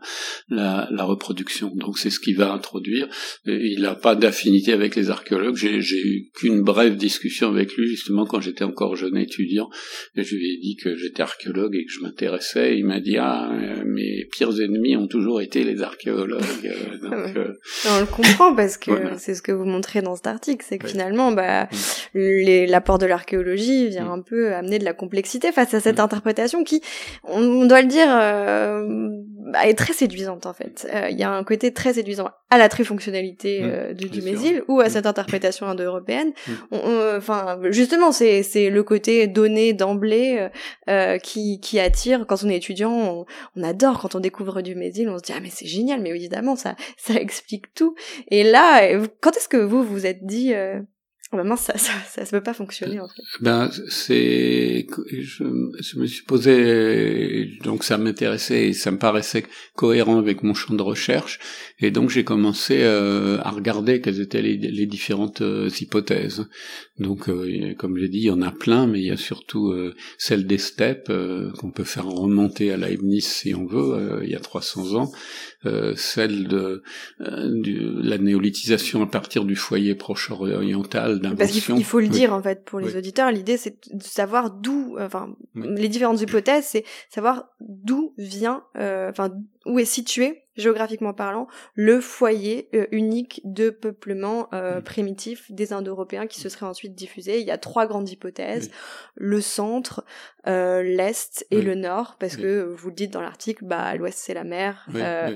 la, 0.49 0.87
la 0.91 1.03
reproduction. 1.03 1.71
Donc 1.75 1.97
c'est 1.97 2.09
ce 2.09 2.19
qu'il 2.19 2.37
va 2.37 2.51
introduire. 2.51 3.07
il 3.45 3.81
n'a 3.81 3.95
pas 3.95 4.15
d'affinité 4.15 4.73
avec 4.73 4.95
les 4.95 5.09
archéologues. 5.09 5.55
J'ai 5.55 6.01
eu 6.01 6.29
qu'une 6.35 6.61
brève 6.61 6.95
discussion 6.95 7.49
avec 7.49 7.75
lui 7.75 7.87
justement 7.87 8.25
quand 8.25 8.41
j'étais 8.41 8.63
encore 8.63 8.95
jeune 8.95 9.17
étudiant. 9.17 9.69
Et 10.15 10.23
je 10.23 10.35
lui 10.35 10.53
ai 10.53 10.57
dit 10.57 10.75
que 10.75 10.95
j'étais 10.95 11.21
archéologue 11.21 11.75
et 11.75 11.85
que 11.85 11.91
je 11.91 12.01
m'intéressais. 12.01 12.77
Il 12.77 12.85
m'a 12.85 12.99
dit 12.99 13.17
ah 13.17 13.51
mes 13.85 14.25
pires 14.31 14.59
ennemis 14.61 14.95
ont 14.95 15.07
toujours 15.07 15.41
été 15.41 15.63
les 15.63 15.81
archéologues. 15.81 16.43
Euh, 17.07 17.53
on 17.89 17.99
le 17.99 18.05
comprend 18.05 18.53
parce 18.55 18.77
que 18.77 18.91
c'est 19.17 19.33
ce 19.33 19.41
que 19.41 19.51
vous 19.51 19.65
montrez 19.65 20.01
dans 20.01 20.15
cet 20.15 20.27
article, 20.27 20.65
c'est 20.67 20.77
que 20.77 20.87
finalement 20.87 21.31
bah 21.31 21.67
l'apport 22.13 22.97
de 22.97 23.05
l'archéologie 23.05 23.87
vient 23.89 24.11
un 24.11 24.21
peu 24.21 24.53
amener 24.53 24.79
de 24.79 24.85
la 24.85 24.93
complexité 24.93 25.51
face 25.51 25.73
à 25.73 25.79
cette 25.79 25.99
interprétation 25.99 26.63
qui, 26.63 26.76
on, 27.23 27.65
doit 27.65 27.81
le 27.81 27.87
dire, 27.87 28.07
euh, 28.09 29.09
bah, 29.51 29.65
est 29.65 29.75
très 29.75 29.93
séduisante 29.93 30.45
en 30.45 30.53
fait. 30.53 30.87
Euh, 30.93 31.09
il 31.09 31.17
y 31.17 31.23
a 31.23 31.31
un 31.31 31.43
côté 31.45 31.71
très 31.71 31.93
séduisant 31.93 32.29
à 32.49 32.57
la 32.57 32.67
trifonctionnalité 32.67 33.61
mmh, 33.61 33.65
euh, 33.65 33.93
du, 33.93 34.09
du 34.09 34.21
Mésil 34.21 34.63
ou 34.67 34.81
à 34.81 34.87
mmh. 34.87 34.89
cette 34.89 35.05
interprétation 35.05 35.67
indo-européenne. 35.67 36.33
Mmh. 36.47 36.75
Enfin, 37.15 37.57
justement, 37.69 38.11
c'est 38.11 38.43
c'est 38.43 38.69
le 38.69 38.83
côté 38.83 39.27
donné 39.27 39.71
d'emblée 39.71 40.49
euh, 40.89 41.17
qui 41.17 41.61
qui 41.61 41.79
attire. 41.79 42.25
Quand 42.27 42.43
on 42.43 42.49
est 42.49 42.57
étudiant, 42.57 43.25
on, 43.55 43.63
adore 43.63 43.99
quand 43.99 44.15
on 44.15 44.19
découvre 44.19 44.61
du 44.61 44.75
Mésil, 44.75 45.07
on 45.09 45.17
se 45.17 45.23
dit 45.23 45.33
ah 45.35 45.39
mais 45.41 45.49
c'est 45.49 45.67
génial, 45.67 46.01
mais 46.01 46.09
évidemment 46.09 46.57
ça 46.57 46.75
ça 46.97 47.13
explique 47.13 47.73
tout. 47.73 47.95
Et 48.29 48.43
là, 48.43 48.97
quand 49.21 49.37
est-ce 49.37 49.47
que 49.47 49.57
vous 49.57 49.81
vous 49.81 50.05
êtes 50.05 50.25
dit 50.25 50.53
Oh 51.33 51.37
bah 51.37 51.57
ça, 51.57 51.77
ça, 51.77 51.91
ça, 52.05 52.25
peut 52.25 52.41
pas 52.41 52.53
fonctionner 52.53 52.99
fait. 52.99 53.21
Ben 53.41 53.69
c'est, 53.89 54.87
je, 55.11 55.43
me 55.43 56.05
suis 56.05 56.23
posé, 56.23 57.59
donc 57.65 57.83
ça 57.83 57.97
m'intéressait 57.97 58.69
et 58.69 58.73
ça 58.73 58.91
me 58.91 58.97
paraissait 58.97 59.43
cohérent 59.75 60.19
avec 60.19 60.41
mon 60.41 60.53
champ 60.53 60.73
de 60.73 60.81
recherche, 60.81 61.39
et 61.79 61.91
donc 61.91 62.09
j'ai 62.09 62.23
commencé 62.23 62.77
euh, 62.81 63.39
à 63.41 63.51
regarder 63.51 63.99
quelles 63.99 64.21
étaient 64.21 64.41
les, 64.41 64.85
différentes 64.85 65.41
euh, 65.41 65.69
hypothèses. 65.81 66.47
Donc, 66.97 67.27
euh, 67.27 67.73
comme 67.77 67.97
j'ai 67.97 68.07
dit, 68.07 68.19
il 68.19 68.25
y 68.25 68.31
en 68.31 68.41
a 68.41 68.51
plein, 68.51 68.87
mais 68.87 68.99
il 68.99 69.05
y 69.07 69.11
a 69.11 69.17
surtout 69.17 69.75
celle 70.17 70.47
des 70.47 70.57
steppes 70.57 71.11
qu'on 71.59 71.71
peut 71.71 71.83
faire 71.83 72.07
remonter 72.07 72.71
à 72.71 72.77
Leibniz 72.77 73.25
si 73.25 73.53
on 73.53 73.65
veut, 73.65 74.21
il 74.23 74.29
y 74.29 74.35
a 74.35 74.39
300 74.39 74.95
ans, 74.95 75.11
celle 75.95 76.47
de, 76.47 76.81
de 77.19 78.01
la 78.01 78.17
néolithisation 78.17 79.03
à 79.03 79.07
partir 79.07 79.45
du 79.45 79.55
foyer 79.55 79.93
proche 79.93 80.31
oriental 80.31 81.16
parce 81.37 81.51
qu'il 81.51 81.61
faut, 81.61 81.75
il 81.75 81.83
faut 81.83 81.99
le 81.99 82.07
dire 82.07 82.33
en 82.33 82.41
fait 82.41 82.63
pour 82.65 82.79
les 82.79 82.95
auditeurs. 82.95 83.31
L'idée 83.31 83.57
c'est 83.57 83.77
de 83.93 84.03
savoir 84.03 84.51
d'où, 84.51 84.97
enfin, 84.99 85.35
les 85.55 85.89
différentes 85.89 86.21
hypothèses, 86.21 86.65
c'est 86.65 86.85
savoir 87.09 87.49
d'où 87.59 88.13
vient, 88.17 88.63
euh, 88.77 89.09
enfin, 89.09 89.31
où 89.67 89.79
est 89.79 89.85
situé 89.85 90.43
géographiquement 90.57 91.13
parlant, 91.13 91.47
le 91.75 92.01
foyer 92.01 92.67
euh, 92.73 92.87
unique 92.91 93.41
de 93.45 93.69
peuplement 93.69 94.49
euh, 94.53 94.79
mm. 94.79 94.83
primitif 94.83 95.51
des 95.51 95.71
Indo-Européens 95.71 96.27
qui 96.27 96.39
se 96.39 96.49
serait 96.49 96.65
ensuite 96.65 96.95
diffusé. 96.95 97.39
Il 97.39 97.47
y 97.47 97.51
a 97.51 97.57
trois 97.57 97.85
grandes 97.85 98.09
hypothèses 98.09 98.71
le 99.15 99.39
centre, 99.39 100.03
euh, 100.47 100.81
l'est 100.81 101.45
et 101.51 101.61
le 101.61 101.75
nord, 101.75 102.15
parce 102.19 102.35
que 102.35 102.63
vous 102.63 102.89
le 102.89 102.95
dites 102.95 103.11
dans 103.11 103.21
l'article, 103.21 103.65
bah 103.65 103.81
à 103.81 103.95
l'ouest 103.95 104.17
c'est 104.17 104.33
la 104.33 104.43
mer 104.43 104.87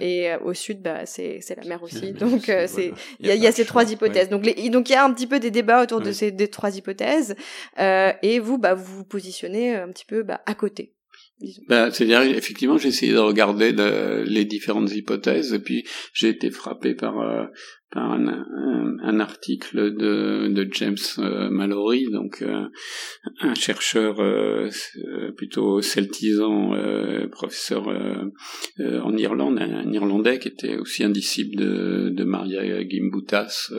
et 0.01 0.31
au 0.43 0.53
sud 0.53 0.81
bah 0.81 1.05
c'est 1.05 1.39
c'est 1.41 1.55
la 1.55 1.65
mer 1.65 1.83
aussi. 1.83 2.13
Donc 2.13 2.43
c'est 2.45 2.93
il 3.19 3.27
y 3.27 3.31
a, 3.31 3.35
y 3.35 3.47
a 3.47 3.51
ces 3.51 3.65
trois 3.65 3.91
hypothèses. 3.91 4.29
Donc 4.29 4.45
les, 4.45 4.69
donc 4.69 4.89
il 4.89 4.93
y 4.93 4.95
a 4.95 5.03
un 5.03 5.13
petit 5.13 5.27
peu 5.27 5.39
des 5.39 5.51
débats 5.51 5.83
autour 5.83 6.01
de 6.01 6.11
ces 6.11 6.31
des 6.31 6.47
trois 6.47 6.75
hypothèses 6.75 7.35
et 7.77 8.39
vous 8.39 8.57
bah 8.57 8.73
vous 8.73 8.97
vous 8.97 9.05
positionnez 9.05 9.75
un 9.75 9.89
petit 9.89 10.05
peu 10.05 10.23
bah 10.23 10.41
à 10.45 10.55
côté. 10.55 10.93
Ben, 11.67 11.91
C'est-à-dire, 11.91 12.21
effectivement, 12.21 12.77
j'ai 12.77 12.89
essayé 12.89 13.13
de 13.13 13.17
regarder 13.17 13.71
les 14.25 14.45
différentes 14.45 14.91
hypothèses, 14.93 15.53
et 15.53 15.60
puis 15.60 15.83
j'ai 16.13 16.29
été 16.29 16.51
frappé 16.51 16.93
par 16.95 17.19
euh, 17.19 17.45
par 17.91 18.13
un, 18.13 18.45
un, 19.03 19.19
article 19.19 19.93
de, 19.93 20.48
de 20.48 20.67
James 20.71 20.95
euh, 21.19 21.50
Mallory, 21.50 22.05
donc 22.10 22.41
euh, 22.41 22.67
un 23.41 23.53
chercheur 23.53 24.21
euh, 24.21 24.69
plutôt 25.36 25.81
celtisant, 25.81 26.71
professeur 27.31 27.88
en 28.79 29.17
Irlande, 29.17 29.60
un, 29.60 29.91
Irlandais 29.91 30.39
qui 30.39 30.48
était 30.48 30.77
aussi 30.77 31.03
un 31.03 31.10
disciple 31.10 31.57
de, 31.57 32.10
de 32.10 32.24
Maria 32.24 32.81
Gimbutas, 32.88 33.71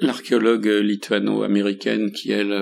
l'archéologue 0.00 0.66
lituano-américaine 0.66 2.10
qui 2.10 2.32
elle 2.32 2.52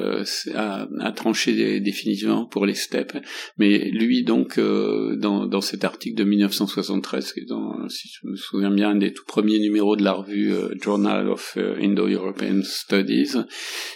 a, 0.55 0.89
a 1.01 1.13
tranché 1.13 1.81
définitivement 1.81 2.47
pour 2.47 2.67
les 2.67 2.75
steppes. 2.75 3.17
Mais 3.59 3.91
lui 3.91 4.25
donc 4.25 4.59
dans, 4.59 5.47
dans 5.47 5.61
cet 5.61 5.85
article 5.85 6.17
de 6.17 6.25
1973, 6.25 7.33
qui 7.33 7.41
est 7.41 7.45
dans, 7.49 7.89
si 7.89 8.09
je 8.09 8.27
me 8.29 8.37
souviens 8.37 8.71
bien, 8.71 8.91
un 8.91 8.97
des 8.97 9.13
tout 9.13 9.25
premiers 9.27 9.59
numéros 9.59 9.97
de 9.97 10.05
la 10.05 10.13
euh, 10.29 10.75
Journal 10.81 11.29
of 11.29 11.55
euh, 11.57 11.77
Indo-European 11.81 12.63
Studies, 12.63 13.33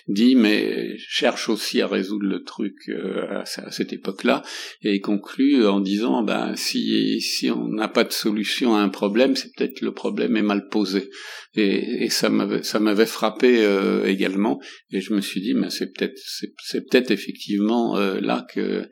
dit 0.08 0.36
mais 0.36 0.96
cherche 0.98 1.48
aussi 1.48 1.80
à 1.80 1.86
résoudre 1.86 2.26
le 2.26 2.42
truc 2.42 2.74
euh, 2.88 3.42
à, 3.42 3.44
cette 3.44 3.92
époque-là 3.92 4.42
et 4.82 5.00
conclut 5.00 5.66
en 5.66 5.80
disant 5.80 6.22
ben 6.22 6.54
si 6.56 7.20
si 7.20 7.50
on 7.50 7.68
n'a 7.68 7.88
pas 7.88 8.04
de 8.04 8.12
solution 8.12 8.74
à 8.74 8.80
un 8.80 8.88
problème, 8.88 9.36
c'est 9.36 9.50
peut-être 9.54 9.80
le 9.80 9.92
problème 9.92 10.36
est 10.36 10.42
mal 10.42 10.68
posé 10.68 11.10
et, 11.54 12.04
et 12.04 12.10
ça 12.10 12.28
m'avait 12.28 12.62
ça 12.62 12.80
m'avait 12.80 13.06
frappé 13.06 13.66
également 14.06 14.60
et 14.90 15.00
je 15.00 15.12
me 15.12 15.20
suis 15.20 15.40
dit 15.40 15.54
mais 15.54 15.70
c'est 15.70 15.92
peut-être 15.92 16.18
c'est 16.62 16.88
peut-être 16.88 17.10
effectivement 17.10 17.98
là 17.98 18.46
que 18.52 18.88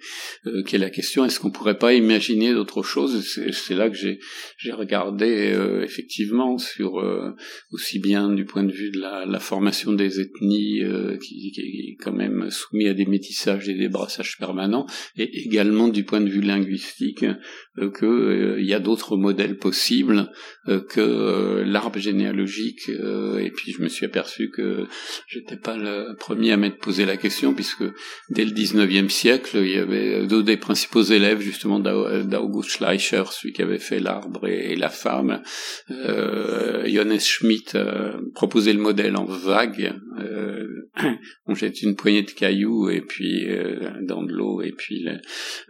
qu'est 0.67 0.79
la 0.79 0.91
question 0.91 1.25
est-ce 1.25 1.41
qu'on 1.41 1.51
pourrait 1.51 1.79
pas 1.79 1.95
imaginer 1.95 2.53
d'autres 2.53 2.83
choses? 2.83 3.25
C'est 3.53 3.75
là 3.75 3.89
que 3.89 3.97
j'ai 3.97 4.19
j'ai 4.59 4.73
regardé 4.73 5.57
effectivement 5.83 6.59
sur 6.59 7.03
aussi 7.71 7.99
bien 7.99 8.33
du 8.33 8.45
point 8.45 8.65
de 8.65 8.73
vue 8.73 8.91
de 8.91 9.01
la, 9.01 9.25
la 9.27 9.41
formation 9.41 9.93
des 9.93 10.21
ethnies 10.21 10.83
euh, 10.83 11.17
qui, 11.19 11.53
qui, 11.53 11.61
est 11.61 11.97
quand 12.03 12.13
même 12.13 12.51
soumis 12.51 12.89
à 12.89 12.95
des 12.95 13.07
métissages 13.07 13.69
et 13.69 13.75
des 13.75 13.89
brassages 13.89 14.37
permanents, 14.39 14.87
et 15.17 15.45
également 15.45 15.89
du 15.89 16.05
point 16.05 16.21
de 16.21 16.29
vue 16.29 16.41
linguistique 16.41 17.25
euh, 17.79 17.91
qu'il 17.91 18.09
euh, 18.09 18.63
y 18.63 18.75
a 18.75 18.81
d'autres 18.81 19.17
modèles 19.17 19.57
possibles 19.57 20.31
euh, 20.69 20.81
que 20.81 21.63
l'arbre 21.65 21.99
généalogique. 21.99 22.48
Et 22.89 23.51
puis 23.51 23.73
je 23.73 23.83
me 23.83 23.89
suis 23.89 24.07
aperçu 24.07 24.51
que 24.51 24.87
j'étais 25.27 25.57
pas 25.57 25.77
le 25.77 26.17
premier 26.19 26.53
à 26.53 26.57
m'être 26.57 26.79
posé 26.79 27.05
la 27.05 27.17
question, 27.17 27.55
puisque 27.55 27.85
dès 28.31 28.45
le 28.45 28.53
19e 28.53 29.09
siècle, 29.09 29.59
il 29.63 29.71
y 29.71 29.79
avait 29.79 30.27
deux 30.27 30.43
des 30.43 30.57
principaux 30.57 31.03
élèves 31.03 31.41
justement 31.41 31.81
d'August 31.81 32.71
Schleicher, 32.71 33.25
celui 33.31 33.53
qui 33.53 33.63
avait 33.63 33.79
fait 33.79 34.01
l'arbre 34.01 34.47
et, 34.47 34.77
la 34.77 34.91
femme, 34.91 35.43
Johannes 35.89 37.21
Schmidt 37.21 37.73
euh, 37.75 38.13
proposait 38.35 38.73
le 38.73 38.81
modèle 38.81 39.17
en 39.17 39.25
vague. 39.25 39.95
Euh, 40.19 40.89
on 41.47 41.55
jette 41.55 41.83
une 41.83 41.97
poignée 41.97 42.23
de 42.23 42.31
cailloux 42.31 42.89
et 42.91 43.01
puis 43.01 43.49
euh, 43.49 43.91
dans 44.03 44.23
de 44.23 44.33
l'eau 44.33 44.63
et 44.63 44.73
puis 44.73 45.07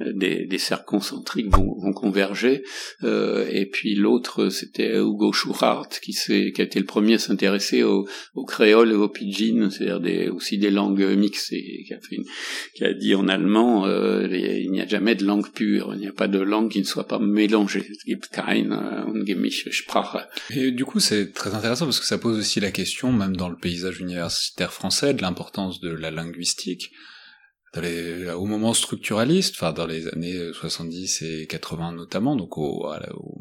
des, 0.00 0.47
des 0.47 0.58
cercles 0.58 0.87
concentriques 0.87 1.54
vont, 1.54 1.92
converger. 1.92 2.62
Euh, 3.02 3.49
et 3.50 3.66
puis 3.66 3.94
l'autre, 3.94 4.50
c'était 4.50 4.99
Hugo 4.99 5.32
Schuchart 5.32 5.88
qui, 6.02 6.12
qui 6.12 6.62
a 6.62 6.66
été 6.68 6.78
le 6.78 6.87
premier 6.87 7.14
à 7.14 7.18
s'intéresser 7.18 7.82
au, 7.82 8.08
au 8.34 8.44
créole 8.44 8.92
et 8.92 8.94
au 8.94 9.08
pidgin, 9.08 9.70
c'est-à-dire 9.70 10.34
aussi 10.34 10.58
des 10.58 10.70
langues 10.70 11.04
mixées, 11.16 11.84
qui 11.87 11.94
a, 11.94 11.98
qui 12.75 12.84
a 12.84 12.94
dit 12.94 13.14
en 13.14 13.28
allemand 13.28 13.87
il 13.88 14.70
n'y 14.70 14.80
a 14.80 14.87
jamais 14.87 15.14
de 15.14 15.25
langue 15.25 15.50
pure, 15.52 15.92
il 15.94 16.00
n'y 16.00 16.08
a 16.08 16.12
pas 16.12 16.28
de 16.28 16.38
langue 16.38 16.70
qui 16.70 16.80
ne 16.80 16.84
soit 16.84 17.08
pas 17.08 17.18
mélangée. 17.18 17.84
Es 17.90 18.04
gibt 18.06 18.28
keine 18.28 18.72
Sprache. 19.72 20.26
Et 20.50 20.70
du 20.70 20.84
coup, 20.84 21.00
c'est 21.00 21.32
très 21.32 21.54
intéressant 21.54 21.84
parce 21.84 22.00
que 22.00 22.06
ça 22.06 22.18
pose 22.18 22.38
aussi 22.38 22.60
la 22.60 22.70
question, 22.70 23.12
même 23.12 23.37
dans 23.37 23.48
le 23.48 23.56
paysage 23.56 24.00
universitaire 24.00 24.72
français, 24.72 25.14
de 25.14 25.22
l'importance 25.22 25.80
de 25.80 25.90
la 25.90 26.10
linguistique. 26.10 26.90
Au 28.34 28.46
moment 28.46 28.72
structuraliste, 28.75 29.54
enfin 29.56 29.72
dans 29.72 29.87
les 29.87 30.08
années 30.08 30.52
70 30.52 31.22
et 31.22 31.46
80 31.46 31.92
notamment, 31.92 32.34
donc 32.34 32.56
au 32.58 32.88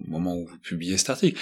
moment 0.05 0.35
où 0.35 0.45
vous 0.45 0.59
publiez 0.59 0.97
cet 0.97 1.09
article, 1.09 1.39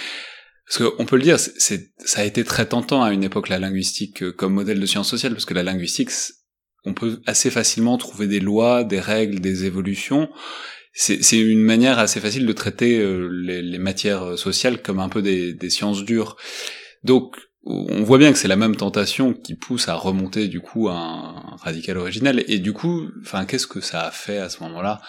parce 0.66 0.90
qu'on 0.90 1.04
peut 1.04 1.16
le 1.16 1.22
dire, 1.22 1.38
c'est, 1.38 1.92
ça 1.98 2.22
a 2.22 2.24
été 2.24 2.42
très 2.42 2.66
tentant 2.66 3.02
à 3.02 3.12
une 3.12 3.22
époque 3.22 3.48
la 3.48 3.58
linguistique 3.58 4.22
euh, 4.22 4.32
comme 4.32 4.54
modèle 4.54 4.80
de 4.80 4.86
sciences 4.86 5.08
sociales, 5.08 5.32
parce 5.32 5.44
que 5.44 5.54
la 5.54 5.62
linguistique, 5.62 6.10
on 6.84 6.92
peut 6.92 7.20
assez 7.26 7.50
facilement 7.50 7.96
trouver 7.98 8.26
des 8.26 8.40
lois, 8.40 8.82
des 8.82 9.00
règles, 9.00 9.40
des 9.40 9.64
évolutions. 9.64 10.28
C'est, 10.92 11.38
une 11.38 11.60
manière 11.60 11.98
assez 11.98 12.20
facile 12.20 12.46
de 12.46 12.52
traiter 12.52 12.98
euh, 12.98 13.28
les, 13.30 13.60
les, 13.60 13.78
matières 13.78 14.38
sociales 14.38 14.80
comme 14.80 14.98
un 14.98 15.10
peu 15.10 15.20
des, 15.20 15.52
des 15.52 15.68
sciences 15.68 16.04
dures. 16.04 16.36
Donc, 17.04 17.36
on 17.66 18.02
voit 18.02 18.18
bien 18.18 18.32
que 18.32 18.38
c'est 18.38 18.48
la 18.48 18.56
même 18.56 18.76
tentation 18.76 19.34
qui 19.34 19.56
pousse 19.56 19.88
à 19.88 19.94
remonter 19.94 20.48
du 20.48 20.60
coup 20.60 20.88
un 20.88 21.56
radical 21.60 21.98
originel. 21.98 22.44
Et 22.48 22.60
du 22.60 22.72
coup, 22.72 23.08
enfin, 23.20 23.44
qu'est-ce 23.44 23.66
que 23.66 23.80
ça 23.80 24.02
a 24.02 24.10
fait 24.10 24.38
à 24.38 24.48
ce 24.48 24.62
moment-là, 24.62 25.00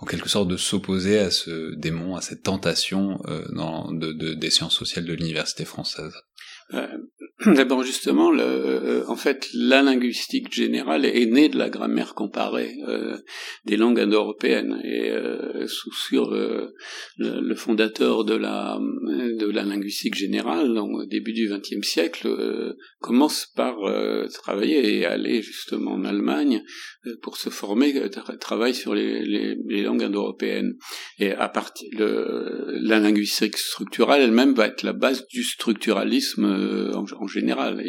en 0.00 0.06
quelque 0.06 0.28
sorte, 0.28 0.48
de 0.48 0.56
s'opposer 0.56 1.18
à 1.18 1.30
ce 1.30 1.74
démon, 1.74 2.16
à 2.16 2.22
cette 2.22 2.42
tentation 2.42 3.20
euh, 3.26 3.44
de, 3.92 4.34
des 4.34 4.50
sciences 4.50 4.74
sociales 4.74 5.04
de 5.04 5.12
l'université 5.12 5.64
française. 5.64 6.14
Euh, 6.72 6.86
D'abord 7.46 7.82
justement, 7.84 8.30
le, 8.30 8.42
euh, 8.42 9.04
en 9.08 9.16
fait, 9.16 9.48
la 9.54 9.80
linguistique 9.80 10.52
générale 10.52 11.06
est 11.06 11.24
née 11.24 11.48
de 11.48 11.56
la 11.56 11.70
grammaire 11.70 12.14
comparée 12.14 12.76
euh, 12.86 13.16
des 13.64 13.78
langues 13.78 13.98
indo-européennes. 13.98 14.78
Et 14.84 15.10
euh, 15.10 15.66
sur 15.66 16.30
le, 16.32 16.74
le, 17.16 17.54
fondateur 17.54 18.26
de 18.26 18.34
la 18.34 18.78
de 18.78 19.46
la 19.50 19.62
linguistique 19.62 20.16
générale, 20.16 20.76
au 20.76 21.06
début 21.06 21.32
du 21.32 21.48
XXe 21.48 21.86
siècle, 21.86 22.26
euh, 22.26 22.74
commence 23.00 23.46
par 23.56 23.76
travailler 24.34 24.98
et 24.98 25.06
aller 25.06 25.40
justement 25.40 25.92
en 25.92 26.04
Allemagne 26.04 26.62
pour 27.22 27.38
se 27.38 27.48
former, 27.48 27.94
travaille 28.38 28.74
sur 28.74 28.94
les, 28.94 29.24
les, 29.24 29.56
les 29.66 29.82
langues 29.82 30.02
indo-européennes. 30.02 30.74
Et 31.18 31.32
à 31.32 31.48
partir 31.48 31.88
la 31.98 32.98
linguistique 33.00 33.56
structurale 33.56 34.20
elle-même 34.20 34.52
va 34.52 34.66
être 34.66 34.82
la 34.82 34.92
base 34.92 35.26
du 35.28 35.42
structuralisme 35.42 36.44
en, 36.94 37.04
en 37.18 37.29
général. 37.30 37.82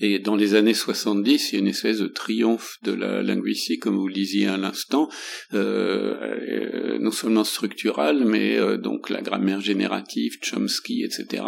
Et 0.00 0.18
dans 0.18 0.36
les 0.36 0.54
années 0.54 0.74
70, 0.74 1.52
il 1.52 1.54
y 1.54 1.58
a 1.58 1.60
une 1.60 1.68
espèce 1.68 1.98
de 1.98 2.06
triomphe 2.06 2.76
de 2.82 2.92
la 2.92 3.22
linguistique, 3.22 3.82
comme 3.82 3.96
vous 3.96 4.08
le 4.08 4.14
disiez 4.14 4.46
à 4.46 4.56
l'instant, 4.56 5.08
euh, 5.52 6.14
euh, 6.20 6.98
non 7.00 7.10
seulement 7.10 7.44
structurale, 7.44 8.24
mais 8.24 8.58
euh, 8.58 8.76
donc 8.76 9.10
la 9.10 9.22
grammaire 9.22 9.60
générative, 9.60 10.38
Chomsky, 10.42 11.02
etc. 11.02 11.44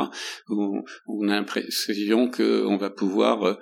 Où 0.48 0.84
on 1.06 1.28
a 1.28 1.34
l'impression 1.34 2.30
qu'on 2.30 2.76
va 2.76 2.90
pouvoir 2.90 3.58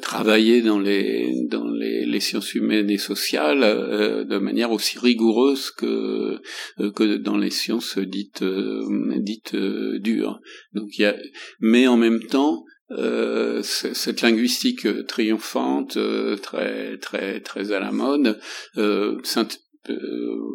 travailler 0.00 0.62
dans 0.62 0.78
les 0.78 1.34
dans 1.48 1.68
les, 1.68 2.06
les, 2.06 2.20
sciences 2.20 2.54
humaines 2.54 2.88
et 2.88 2.98
sociales 2.98 3.62
de 3.62 4.38
manière 4.38 4.70
aussi 4.70 4.96
rigoureuse 4.96 5.72
que 5.72 6.40
que 6.78 7.16
dans 7.16 7.36
les 7.36 7.50
sciences 7.50 7.98
dites 7.98 8.44
dites 8.44 9.56
dures. 9.56 10.40
Donc 10.72 10.96
il 10.96 11.02
y 11.02 11.04
a, 11.06 11.16
mais 11.58 11.88
en 11.88 11.96
même 11.96 12.22
temps 12.22 12.59
euh, 12.92 13.62
cette 13.62 14.22
linguistique 14.22 15.06
triomphante, 15.06 15.98
très 16.42 16.98
très 16.98 17.40
très 17.40 17.72
à 17.72 17.80
la 17.80 17.92
mode, 17.92 18.40
euh, 18.78 19.20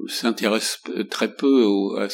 s'intéresse 0.07 0.81
très 1.09 1.33
peu 1.33 1.95
à, 1.97 2.07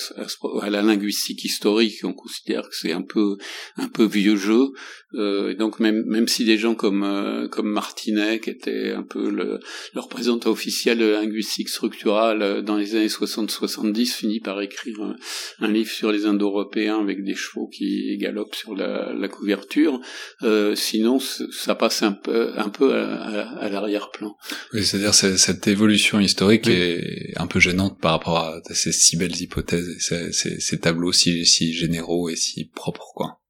à, 0.61 0.69
la 0.69 0.81
linguistique 0.81 1.43
historique. 1.43 2.03
On 2.03 2.13
considère 2.13 2.63
que 2.63 2.75
c'est 2.75 2.93
un 2.93 3.01
peu 3.01 3.37
un 3.77 3.87
peu 3.87 4.05
vieux 4.05 4.37
jeu. 4.37 4.71
Euh, 5.15 5.53
donc 5.55 5.79
même 5.79 6.03
même 6.05 6.27
si 6.27 6.45
des 6.45 6.57
gens 6.57 6.75
comme 6.75 7.03
euh, 7.03 7.47
comme 7.47 7.69
Martinet, 7.69 8.39
qui 8.39 8.49
était 8.49 8.91
un 8.91 9.03
peu 9.03 9.29
le, 9.29 9.59
le 9.93 10.01
représentant 10.01 10.49
officiel 10.49 10.97
de 10.97 11.05
la 11.05 11.21
linguistique 11.21 11.69
structurale 11.69 12.41
euh, 12.41 12.61
dans 12.61 12.77
les 12.77 12.95
années 12.95 13.07
60-70, 13.07 14.13
finit 14.13 14.39
par 14.39 14.61
écrire 14.61 15.15
un, 15.59 15.67
livre 15.67 15.91
sur 15.91 16.11
les 16.11 16.25
Indo-Européens 16.25 16.99
avec 16.99 17.23
des 17.23 17.35
chevaux 17.35 17.67
qui 17.67 18.17
galopent 18.17 18.55
sur 18.55 18.75
la, 18.75 19.13
la 19.13 19.27
couverture. 19.27 19.99
Euh, 20.43 20.75
sinon, 20.75 21.19
ça 21.19 21.75
passe 21.75 22.03
un 22.03 22.13
peu 22.13 22.51
un 22.55 22.69
peu 22.69 22.93
à, 22.93 23.49
à, 23.59 23.69
l'arrière-plan. 23.69 24.35
Oui, 24.73 24.83
c'est-à-dire 24.83 25.13
cette 25.13 25.67
évolution 25.67 26.19
historique 26.19 26.67
est 26.67 27.33
un 27.35 27.47
peu 27.47 27.59
gênante 27.59 27.99
par 27.99 28.11
rapport 28.11 28.37
à 28.37 28.61
ces 28.71 28.91
si 28.91 29.17
belles 29.17 29.39
hypothèses 29.41 29.89
et 29.89 30.31
ces, 30.31 30.59
ces, 30.59 30.79
tableaux 30.79 31.11
si, 31.11 31.45
si 31.45 31.73
généraux 31.73 32.29
et 32.29 32.35
si 32.35 32.65
propres, 32.65 33.11
quoi. 33.15 33.40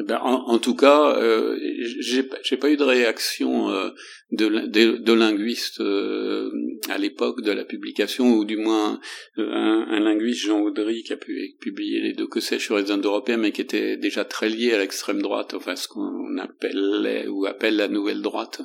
Eh 0.00 0.02
ben, 0.02 0.18
en, 0.22 0.58
tout 0.58 0.74
cas, 0.74 1.14
euh, 1.16 1.58
j'ai 2.00 2.56
pas 2.56 2.70
eu 2.70 2.78
de 2.78 2.84
réaction 2.84 3.68
euh, 3.70 3.90
de, 4.32 4.48
de, 4.66 4.96
de 4.96 5.12
linguistes 5.12 5.80
euh, 5.80 6.50
à 6.88 6.98
l'époque 6.98 7.42
de 7.42 7.50
la 7.50 7.64
publication, 7.64 8.32
ou 8.32 8.44
du 8.44 8.56
moins 8.56 9.00
euh, 9.38 9.50
un, 9.50 9.86
un, 9.90 10.00
linguiste, 10.00 10.46
Jean 10.46 10.60
Audry, 10.60 11.02
qui 11.02 11.12
a 11.12 11.16
pu 11.16 11.56
publier 11.60 12.00
les 12.00 12.12
deux 12.12 12.28
que 12.28 12.40
c'est 12.40 12.58
sur 12.58 12.78
les 12.78 12.90
Indo-Européens, 12.90 13.38
mais 13.38 13.52
qui 13.52 13.60
était 13.60 13.96
déjà 13.96 14.24
très 14.24 14.48
lié 14.48 14.72
à 14.72 14.78
l'extrême 14.78 15.20
droite, 15.20 15.54
enfin 15.54 15.74
ce 15.74 15.88
qu'on 15.88 16.38
appelait 16.38 17.26
ou 17.26 17.46
appelle 17.46 17.76
la 17.76 17.88
nouvelle 17.88 18.22
droite. 18.22 18.62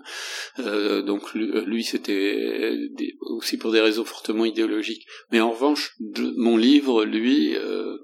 Euh, 0.59 1.01
donc 1.01 1.33
lui, 1.33 1.83
c'était 1.83 2.77
aussi 3.21 3.57
pour 3.57 3.71
des 3.71 3.81
raisons 3.81 4.05
fortement 4.05 4.45
idéologiques. 4.45 5.05
Mais 5.31 5.41
en 5.41 5.51
revanche, 5.51 5.95
mon 6.37 6.57
livre, 6.57 7.05
lui, 7.05 7.55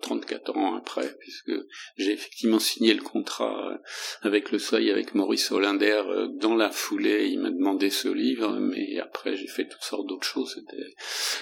34 0.01 0.57
ans 0.57 0.75
après, 0.75 1.15
puisque 1.19 1.51
j'ai 1.97 2.11
effectivement 2.11 2.59
signé 2.59 2.93
le 2.93 3.01
contrat 3.21 3.79
avec 4.23 4.51
le 4.51 4.57
Seuil, 4.57 4.89
avec 4.89 5.13
Maurice 5.13 5.51
Hollander, 5.51 6.01
dans 6.39 6.55
la 6.55 6.71
foulée, 6.71 7.29
il 7.31 7.39
m'a 7.39 7.51
demandé 7.51 7.89
ce 7.91 8.07
livre, 8.07 8.57
mais 8.59 8.99
après 8.99 9.35
j'ai 9.35 9.47
fait 9.47 9.67
toutes 9.67 9.83
sortes 9.83 10.07
d'autres 10.07 10.27
choses. 10.27 10.55
C'était 10.55 10.83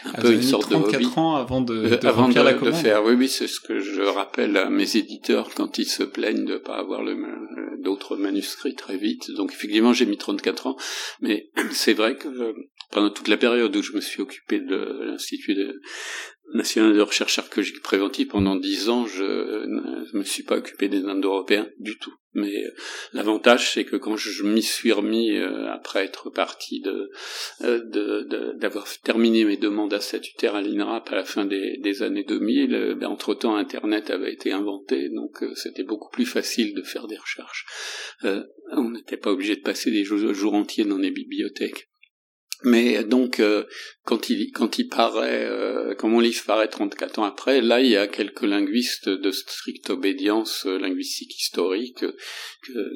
un 0.05 0.11
ah, 0.13 0.21
peu 0.21 0.33
une 0.33 0.41
sorte 0.41 0.69
de 0.69 0.75
hobby. 0.75 1.07
ans 1.15 1.35
avant 1.35 1.61
de, 1.61 1.75
de 1.75 1.93
euh, 1.93 2.09
avant 2.09 2.27
de, 2.27 2.35
la 2.35 2.53
de 2.53 2.71
faire. 2.71 3.03
Oui, 3.05 3.13
oui, 3.13 3.29
c'est 3.29 3.47
ce 3.47 3.61
que 3.61 3.79
je 3.79 4.01
rappelle 4.01 4.57
à 4.57 4.69
mes 4.69 4.97
éditeurs 4.97 5.49
quand 5.55 5.77
ils 5.77 5.87
se 5.87 6.03
plaignent 6.03 6.45
de 6.45 6.57
pas 6.57 6.75
avoir 6.75 7.01
d'autres 7.79 8.17
manuscrits 8.17 8.75
très 8.75 8.97
vite. 8.97 9.31
Donc 9.31 9.53
effectivement, 9.53 9.93
j'ai 9.93 10.05
mis 10.05 10.17
34 10.17 10.67
ans, 10.67 10.75
mais 11.21 11.49
c'est 11.71 11.93
vrai 11.93 12.15
que 12.15 12.27
euh, 12.27 12.53
pendant 12.91 13.09
toute 13.09 13.27
la 13.27 13.37
période 13.37 13.75
où 13.75 13.81
je 13.81 13.93
me 13.93 14.01
suis 14.01 14.21
occupé 14.21 14.59
de 14.59 15.05
l'institut 15.05 15.55
de, 15.55 15.79
national 16.53 16.95
de 16.95 17.01
recherche 17.01 17.39
archéologique 17.39 17.81
préventive, 17.81 18.27
pendant 18.27 18.55
dix 18.55 18.89
ans, 18.89 19.05
je 19.05 19.23
ne 19.23 20.17
me 20.17 20.23
suis 20.23 20.43
pas 20.43 20.57
occupé 20.57 20.87
des 20.87 21.05
Indo-Européens 21.05 21.67
du 21.79 21.97
tout. 21.97 22.13
Mais 22.33 22.63
euh, 22.63 22.71
l'avantage, 23.13 23.71
c'est 23.71 23.85
que 23.85 23.95
quand 23.95 24.15
je 24.15 24.43
m'y 24.43 24.61
suis 24.61 24.91
remis 24.91 25.35
euh, 25.35 25.67
après 25.71 26.05
être 26.05 26.29
parti 26.29 26.79
de 26.79 27.09
euh, 27.61 28.53
d'avoir 28.53 28.87
terminé 29.03 29.45
mes 29.45 29.57
demandes 29.57 29.93
à 29.93 29.99
statutaire 29.99 30.53
à 30.53 30.61
l'INRAP 30.61 31.11
à 31.11 31.15
la 31.15 31.25
fin 31.25 31.45
des, 31.45 31.77
des 31.77 32.03
années 32.03 32.23
2000, 32.23 32.97
ben, 32.99 33.07
entre-temps, 33.07 33.55
Internet 33.55 34.11
avait 34.11 34.31
été 34.31 34.51
inventé, 34.51 35.09
donc 35.09 35.43
c'était 35.55 35.83
beaucoup 35.83 36.09
plus 36.11 36.25
facile 36.25 36.75
de 36.75 36.83
faire 36.83 37.07
des 37.07 37.17
recherches. 37.17 37.65
on 38.23 38.91
n'était 38.91 39.17
pas 39.17 39.31
obligé 39.31 39.55
de 39.55 39.61
passer 39.61 39.89
des 39.89 40.03
jours 40.03 40.53
entiers 40.53 40.85
dans 40.85 40.97
les 40.97 41.11
bibliothèques. 41.11 41.88
Mais 42.63 43.05
donc, 43.05 43.39
euh, 43.39 43.63
quand 44.03 44.29
il 44.29 44.51
quand 44.51 44.79
il 44.79 44.89
paraît, 44.89 45.45
euh, 45.45 45.95
quand 45.95 46.09
mon 46.09 46.19
livre 46.19 46.43
paraît 46.45 46.67
34 46.67 47.19
ans 47.19 47.23
après, 47.23 47.61
là, 47.61 47.79
il 47.79 47.87
y 47.87 47.95
a 47.95 48.07
quelques 48.07 48.43
linguistes 48.43 49.07
de 49.07 49.31
stricte 49.31 49.91
obédience 49.91 50.65
euh, 50.65 50.77
linguistique 50.77 51.39
historique 51.39 52.03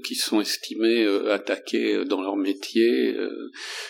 qui 0.05 0.15
sont 0.15 0.41
estimés 0.41 1.07
attaqués 1.29 2.03
dans 2.05 2.21
leur 2.21 2.35
métier, 2.35 3.15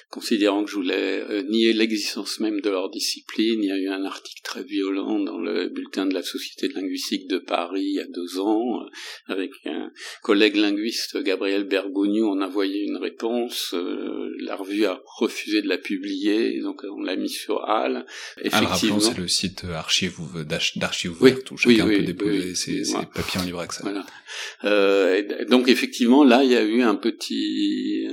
considérant 0.10 0.64
que 0.64 0.70
je 0.70 0.76
voulais 0.76 1.44
nier 1.44 1.74
l'existence 1.74 2.40
même 2.40 2.62
de 2.62 2.70
leur 2.70 2.90
discipline. 2.90 3.64
Il 3.64 3.68
y 3.68 3.72
a 3.72 3.78
eu 3.78 3.90
un 3.90 4.06
article 4.06 4.42
très 4.44 4.64
violent 4.64 5.20
dans 5.20 5.40
le 5.40 5.70
bulletin 5.70 6.06
de 6.06 6.14
la 6.14 6.22
Société 6.22 6.68
de 6.68 6.76
linguistique 6.76 7.28
de 7.28 7.38
Paris 7.38 7.84
il 7.84 7.96
y 7.96 8.00
a 8.00 8.08
deux 8.08 8.40
ans, 8.40 8.86
avec 9.26 9.52
un 9.66 9.92
collègue 10.22 10.56
linguiste, 10.56 11.18
Gabriel 11.22 11.66
Bergogneau, 11.66 12.30
on 12.30 12.42
a 12.42 12.48
envoyé 12.48 12.84
une 12.84 12.98
réponse. 12.98 13.76
la 14.40 14.56
revue 14.56 14.86
a 14.86 15.02
refusé 15.18 15.63
de 15.64 15.70
la 15.70 15.78
publier, 15.78 16.62
donc 16.62 16.84
on 16.84 17.02
l'a 17.02 17.16
mis 17.16 17.30
sur 17.30 17.68
HAL. 17.70 18.06
Effectivement, 18.42 19.00
c'est 19.00 19.18
le 19.18 19.28
site 19.28 19.64
archive 19.66 20.20
d'archives 20.76 21.12
ouvertes 21.12 21.52
où 21.52 21.58
chacun 21.58 21.88
peut 21.88 22.04
déposer 22.04 22.56
ses, 22.56 22.84
papiers 23.14 23.42
en 23.42 23.44
libre 23.44 23.60
accès. 23.60 23.82
Voilà. 23.84 24.06
Euh, 24.64 25.46
donc 25.50 25.68
effectivement, 25.68 26.24
là, 26.24 26.44
il 26.44 26.52
y 26.52 26.56
a 26.56 26.64
eu 26.64 26.82
un 26.82 26.96
petit 26.96 28.08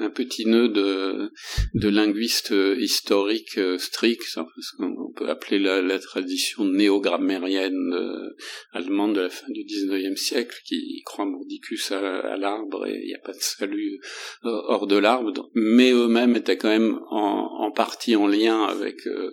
un 0.00 0.10
petit 0.10 0.46
nœud 0.46 0.68
de 0.68 1.30
de 1.74 1.88
linguistes 1.88 2.54
historiques 2.78 3.58
euh, 3.58 3.78
stricts, 3.78 4.36
hein, 4.36 4.46
parce 4.54 4.70
qu'on 4.72 5.12
peut 5.12 5.28
appeler 5.28 5.58
la, 5.58 5.82
la 5.82 5.98
tradition 5.98 6.64
néogrammairienne 6.64 7.92
euh, 7.92 8.36
allemande 8.72 9.14
de 9.16 9.20
la 9.22 9.30
fin 9.30 9.46
du 9.48 9.64
19e 9.64 10.16
siècle, 10.16 10.60
qui 10.64 11.02
croit 11.04 11.26
mordicus 11.26 11.92
à, 11.92 11.98
à 11.98 12.36
l'arbre 12.36 12.86
et 12.86 13.00
il 13.02 13.06
n'y 13.06 13.14
a 13.14 13.18
pas 13.18 13.32
de 13.32 13.40
salut 13.40 14.00
euh, 14.44 14.50
hors 14.68 14.86
de 14.86 14.96
l'arbre, 14.96 15.50
mais 15.54 15.90
eux-mêmes 15.90 16.36
étaient 16.36 16.56
quand 16.56 16.68
même 16.68 16.93
en, 17.10 17.70
partie 17.70 18.14
en 18.14 18.26
lien 18.26 18.64
avec 18.64 19.06
euh, 19.06 19.30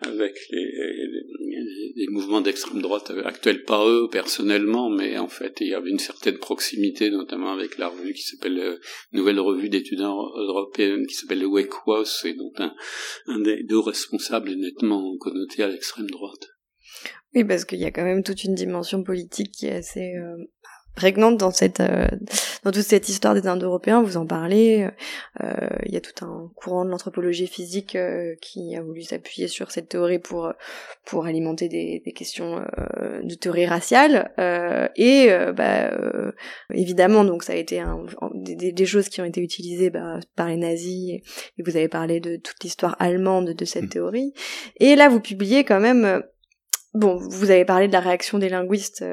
avec 0.00 0.34
les, 0.50 2.06
mouvements 2.08 2.40
d'extrême 2.40 2.80
droite 2.80 3.12
actuels, 3.24 3.64
pas 3.64 3.86
eux 3.86 4.08
personnellement, 4.10 4.90
mais 4.90 5.18
en 5.18 5.28
fait 5.28 5.58
il 5.60 5.68
y 5.68 5.74
avait 5.74 5.90
une 5.90 5.98
certaine 5.98 6.38
proximité, 6.38 7.10
notamment 7.10 7.52
avec 7.52 7.78
la 7.78 7.88
revue 7.88 8.12
qui 8.12 8.22
s'appelle 8.22 8.58
euh, 8.58 8.76
Nouvelle 9.12 9.40
Revue 9.40 9.68
d'étudiants 9.68 10.30
européennes, 10.36 11.06
qui 11.06 11.14
s'appelle 11.14 11.40
le 11.40 11.46
WECWOS, 11.46 12.24
et 12.24 12.34
donc 12.34 12.58
un, 12.58 12.74
un 13.26 13.40
des 13.40 13.62
deux 13.62 13.78
responsables 13.78 14.50
est 14.50 14.56
nettement 14.56 15.16
connoté 15.18 15.62
à 15.62 15.68
l'extrême 15.68 16.10
droite. 16.10 16.48
Oui, 17.36 17.44
parce 17.44 17.66
qu'il 17.66 17.78
y 17.78 17.84
a 17.84 17.90
quand 17.90 18.04
même 18.04 18.22
toute 18.22 18.44
une 18.44 18.54
dimension 18.54 19.02
politique 19.02 19.52
qui 19.52 19.66
est 19.66 19.76
assez 19.76 20.14
euh, 20.14 20.36
prégnante 20.96 21.36
dans 21.36 21.52
cette 21.52 21.78
euh, 21.78 22.08
dans 22.64 22.72
toute 22.72 22.82
cette 22.82 23.08
histoire 23.08 23.34
des 23.34 23.46
Indo-Européens. 23.46 24.02
Vous 24.02 24.16
en 24.16 24.26
parlez. 24.26 24.88
Euh, 25.44 25.68
il 25.84 25.92
y 25.94 25.96
a 25.96 26.00
tout 26.00 26.24
un 26.24 26.50
courant 26.56 26.84
de 26.84 26.90
l'anthropologie 26.90 27.46
physique 27.46 27.94
euh, 27.94 28.34
qui 28.40 28.74
a 28.74 28.82
voulu 28.82 29.02
s'appuyer 29.02 29.46
sur 29.46 29.70
cette 29.70 29.90
théorie 29.90 30.18
pour 30.18 30.52
pour 31.04 31.26
alimenter 31.26 31.68
des, 31.68 32.02
des 32.04 32.12
questions 32.12 32.64
de 33.22 33.34
théorie 33.34 33.66
raciale. 33.66 34.32
et 34.96 35.28
bah, 35.54 35.92
évidemment, 36.72 37.24
donc 37.24 37.44
ça 37.44 37.52
a 37.52 37.56
été 37.56 37.78
un, 37.78 38.04
des, 38.34 38.72
des, 38.72 38.86
choses 38.86 39.08
qui 39.08 39.20
ont 39.20 39.24
été 39.24 39.40
utilisées 39.40 39.90
bah, 39.90 40.18
par 40.34 40.48
les 40.48 40.56
nazis. 40.56 41.10
Et, 41.10 41.22
et 41.58 41.62
vous 41.62 41.76
avez 41.76 41.88
parlé 41.88 42.18
de 42.18 42.36
toute 42.36 42.64
l'histoire 42.64 42.96
allemande 42.98 43.50
de 43.50 43.64
cette 43.64 43.84
mmh. 43.84 43.88
théorie. 43.88 44.32
Et 44.80 44.96
là, 44.96 45.08
vous 45.08 45.20
publiez 45.20 45.62
quand 45.62 45.78
même. 45.78 46.24
Bon, 46.94 47.16
vous 47.16 47.50
avez 47.50 47.66
parlé 47.66 47.86
de 47.86 47.92
la 47.92 48.00
réaction 48.00 48.38
des 48.38 48.48
linguistes 48.48 49.04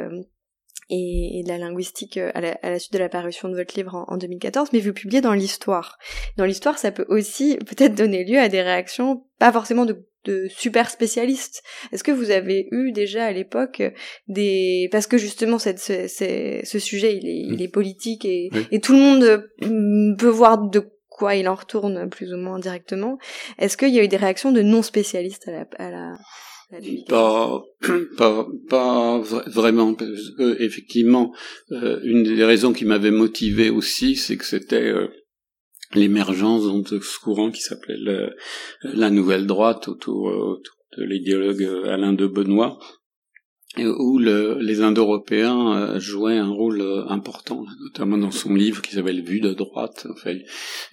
et, 0.90 1.42
de 1.44 1.50
la 1.50 1.58
linguistique 1.58 2.18
euh, 2.18 2.32
à 2.34 2.42
la, 2.42 2.80
suite 2.80 2.94
de 2.94 3.00
la 3.00 3.10
parution 3.10 3.50
de 3.50 3.56
votre 3.56 3.76
livre 3.76 4.06
en, 4.08 4.18
2014, 4.18 4.70
mais 4.74 4.80
vous 4.80 4.94
publiez 4.94 5.22
dans 5.22 5.34
l'histoire. 5.34 5.98
Dans 6.38 6.46
l'histoire, 6.46 6.78
ça 6.78 6.92
peut 6.92 7.06
aussi 7.10 7.58
peut-être 7.66 7.96
donner 7.96 8.24
lieu 8.24 8.40
à 8.40 8.50
des 8.50 8.62
réactions, 8.62 9.26
pas 9.40 9.52
forcément 9.52 9.86
de, 9.86 10.04
super 10.48 10.90
spécialistes. 10.90 11.64
Est-ce 11.92 12.02
que 12.02 12.12
vous 12.12 12.32
avez 12.32 12.70
eu 12.72 12.94
déjà 12.94 13.26
à 13.26 13.32
l'époque 13.34 13.84
des... 14.30 14.88
Parce 14.90 15.06
que 15.06 15.18
justement, 15.18 15.60
cette, 15.60 15.80
ce, 15.80 16.08
ce, 16.64 16.80
sujet, 16.80 17.18
il 17.18 17.28
est, 17.28 17.42
il 17.54 17.62
est 17.62 17.68
politique 17.68 18.24
et, 18.24 18.50
et 18.72 18.80
tout 18.80 18.94
le 18.94 19.00
monde 19.00 19.50
mm, 19.62 20.16
peut 20.16 20.30
voir 20.30 20.60
de 20.60 20.80
quoi 21.10 21.36
il 21.36 21.50
en 21.50 21.56
retourne 21.56 22.10
plus 22.10 22.34
ou 22.34 22.38
moins 22.38 22.58
directement. 22.58 23.18
Est-ce 23.60 23.76
qu'il 23.76 23.90
y 23.90 24.00
a 24.00 24.04
eu 24.04 24.08
des 24.08 24.16
réactions 24.16 24.54
de 24.54 24.62
non 24.62 24.82
spécialistes 24.82 25.48
à 25.50 25.52
la, 25.52 25.66
à 25.78 25.92
la, 25.92 26.18
pas, 27.08 27.64
pas, 28.18 28.48
pas 28.70 29.20
vraiment. 29.48 29.96
effectivement, 30.60 31.34
euh, 31.72 32.00
une 32.04 32.24
des 32.24 32.44
raisons 32.44 32.74
qui 32.74 32.86
m'avait 32.86 33.12
motivé 33.12 33.70
aussi, 33.70 34.16
c'est 34.16 34.38
que 34.38 34.46
c'était 34.46 34.90
euh, 34.90 35.08
l'émergence 35.94 36.64
de 36.90 37.00
ce 37.00 37.20
courant 37.20 37.52
qui 37.52 37.62
s'appelait 37.62 38.30
la 38.84 39.10
nouvelle 39.10 39.46
droite 39.46 39.88
autour, 39.88 40.26
autour 40.26 40.76
de 40.98 41.04
l'idéologue 41.04 41.64
Alain 41.86 42.14
de 42.14 42.28
Benoît, 42.28 42.80
où 43.78 44.20
le, 44.20 44.60
les 44.60 44.82
Indo-Européens 44.82 45.76
euh, 45.76 46.00
jouaient 46.00 46.38
un 46.38 46.50
rôle 46.50 46.82
euh, 46.82 47.08
important, 47.08 47.66
notamment 47.82 48.20
dans 48.20 48.32
son 48.32 48.54
livre 48.54 48.82
qui 48.84 48.94
s'appelle 48.94 49.24
Vue 49.24 49.40
de 49.40 49.54
droite, 49.54 50.06
enfin, 50.12 50.38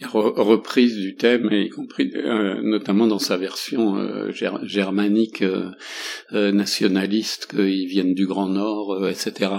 reprise 0.03 0.97
du 0.97 1.15
thème, 1.15 1.51
y 1.53 1.69
compris 1.69 2.11
euh, 2.15 2.61
notamment 2.63 3.07
dans 3.07 3.19
sa 3.19 3.37
version 3.37 3.97
germanique 4.63 5.45
nationaliste, 6.33 7.49
qu'ils 7.51 7.87
viennent 7.87 8.15
du 8.15 8.27
Grand 8.27 8.49
Nord, 8.49 9.09
etc. 9.09 9.51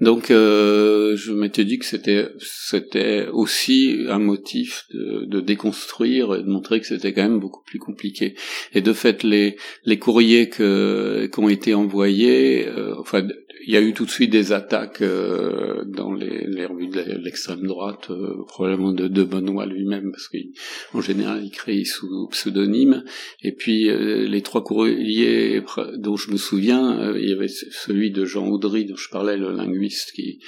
Donc, 0.00 0.26
je 0.28 1.32
m'étais 1.32 1.64
dit 1.64 1.78
que 1.78 1.84
c'était 1.84 2.28
c'était 2.38 3.26
aussi 3.32 4.04
un 4.08 4.18
motif 4.18 4.86
de, 4.92 5.24
de, 5.26 5.40
déconstruire 5.40 6.34
et 6.34 6.42
de 6.42 6.48
montrer 6.48 6.80
que 6.80 6.86
c'était 6.86 7.12
quand 7.12 7.22
même 7.22 7.40
beaucoup 7.40 7.62
plus 7.64 7.78
compliqué. 7.78 8.34
Et 8.72 8.80
de 8.80 8.92
fait, 8.92 9.22
les 9.22 9.56
les 9.84 9.98
courriers 9.98 10.48
que 10.48 11.28
qui 11.32 11.40
ont 11.40 11.48
été 11.48 11.74
envoyés 11.74 12.63
euh, 12.63 12.63
enfin, 12.98 13.28
il 13.66 13.74
y 13.74 13.76
a 13.76 13.80
eu 13.80 13.92
tout 13.92 14.04
de 14.04 14.10
suite 14.10 14.30
des 14.30 14.52
attaques 14.52 15.02
euh, 15.02 15.84
dans 15.86 16.12
les, 16.12 16.46
les, 16.46 16.66
revues 16.66 16.88
de 16.88 17.00
l'extrême 17.22 17.66
droite, 17.66 18.10
euh, 18.10 18.44
probablement 18.46 18.92
de, 18.92 19.08
de 19.08 19.24
Benoît 19.24 19.66
lui-même, 19.66 20.10
parce 20.10 20.28
qu'en 20.28 21.00
général 21.00 21.44
il 21.44 21.50
crée 21.50 21.84
sous 21.84 22.28
pseudonyme. 22.28 23.04
Et 23.42 23.52
puis 23.52 23.84
les 23.84 24.42
trois 24.42 24.62
courriers 24.62 25.62
dont 25.96 26.16
je 26.16 26.30
me 26.30 26.36
souviens, 26.36 27.14
il 27.16 27.28
y 27.28 27.32
avait 27.32 27.48
celui 27.48 28.10
de 28.10 28.24
Jean 28.24 28.46
Audry 28.48 28.84
dont 28.84 28.96
je 28.96 29.08
parlais, 29.08 29.36
le 29.36 29.52
linguiste, 29.52 30.12
qui 30.12 30.40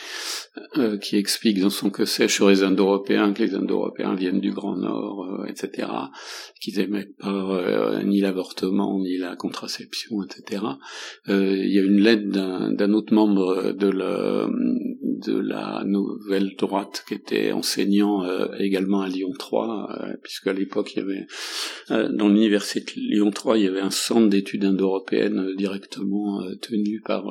qui 1.02 1.16
explique 1.16 1.61
dans 1.61 1.70
son 1.70 1.90
que 1.90 2.07
c'est 2.07 2.29
sur 2.29 2.48
les 2.48 2.62
Indo-Européens 2.62 3.33
que 3.33 3.42
les 3.42 3.55
Indo-Européens 3.55 4.14
viennent 4.14 4.40
du 4.40 4.52
Grand 4.52 4.76
Nord, 4.76 5.44
etc 5.46 5.87
qu'ils 6.61 6.81
aimaient 6.81 7.09
pas 7.18 7.29
euh, 7.29 8.02
ni 8.02 8.20
l'avortement 8.20 8.98
ni 8.98 9.18
la 9.18 9.37
contraception, 9.37 10.22
etc. 10.22 10.62
Euh, 11.29 11.57
il 11.57 11.72
y 11.72 11.79
a 11.79 11.83
une 11.83 12.00
lettre 12.00 12.29
d'un 12.29 12.92
autre 12.92 13.06
membre 13.11 13.73
de 13.73 13.92
la, 13.92 14.49
de 15.18 15.38
la 15.38 15.83
nouvelle 15.85 16.55
droite 16.57 17.05
qui 17.09 17.14
était 17.14 17.52
enseignant 17.52 18.24
euh, 18.24 18.48
également 18.59 19.02
à 19.02 19.09
Lyon 19.09 19.33
3, 19.38 20.16
puisque 20.22 20.46
à 20.46 20.52
l'époque 20.52 20.94
il 20.94 20.98
y 20.98 21.02
avait 21.02 21.26
dans 22.11 22.29
l'université 22.29 23.00
de 23.00 23.14
Lyon 23.14 23.31
3 23.31 23.59
il 23.59 23.64
y 23.64 23.68
avait 23.68 23.81
un 23.81 23.90
centre 23.90 24.29
d'études 24.29 24.64
indo-européennes 24.64 25.55
directement 25.57 26.42
tenu 26.61 27.00
par 27.00 27.24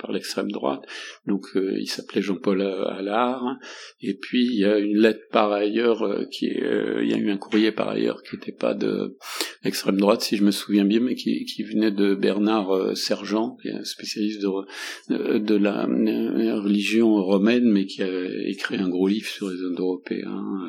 par 0.00 0.12
l'extrême 0.12 0.50
droite. 0.50 0.84
Donc 1.26 1.46
il 1.54 1.86
s'appelait 1.86 2.22
Jean-Paul 2.22 2.62
Allard. 2.62 3.58
Et 4.00 4.14
puis 4.14 4.46
il 4.46 4.58
y 4.58 4.64
a 4.64 4.78
une 4.78 4.98
lettre 4.98 5.22
par 5.30 5.52
ailleurs 5.52 6.26
qui 6.30 6.46
il 6.46 7.08
y 7.08 7.14
a 7.14 7.18
eu 7.18 7.30
un 7.30 7.36
courrier 7.36 7.72
par 7.72 7.88
ailleurs 7.88 8.22
qui 8.22 8.36
n'était 8.36 8.52
pas 8.52 8.74
de 8.74 9.16
l'extrême 9.64 9.98
droite, 9.98 10.22
si 10.22 10.36
je 10.36 10.44
me 10.44 10.50
souviens 10.50 10.84
bien, 10.84 11.00
mais 11.00 11.14
qui, 11.14 11.62
venait 11.62 11.90
de 11.90 12.14
Bernard 12.14 12.74
euh, 12.74 12.94
Sergent, 12.94 13.56
qui 13.62 13.68
est 13.68 13.72
un 13.72 13.84
spécialiste 13.84 14.42
de, 14.42 15.38
de 15.38 15.54
la 15.54 15.84
religion 15.84 17.22
mais 17.40 17.86
qui 17.86 18.02
a 18.02 18.48
écrit 18.48 18.76
un 18.76 18.88
gros 18.88 19.08
livre 19.08 19.28
sur 19.28 19.50
les 19.50 19.62
Indo-Européens, 19.62 20.68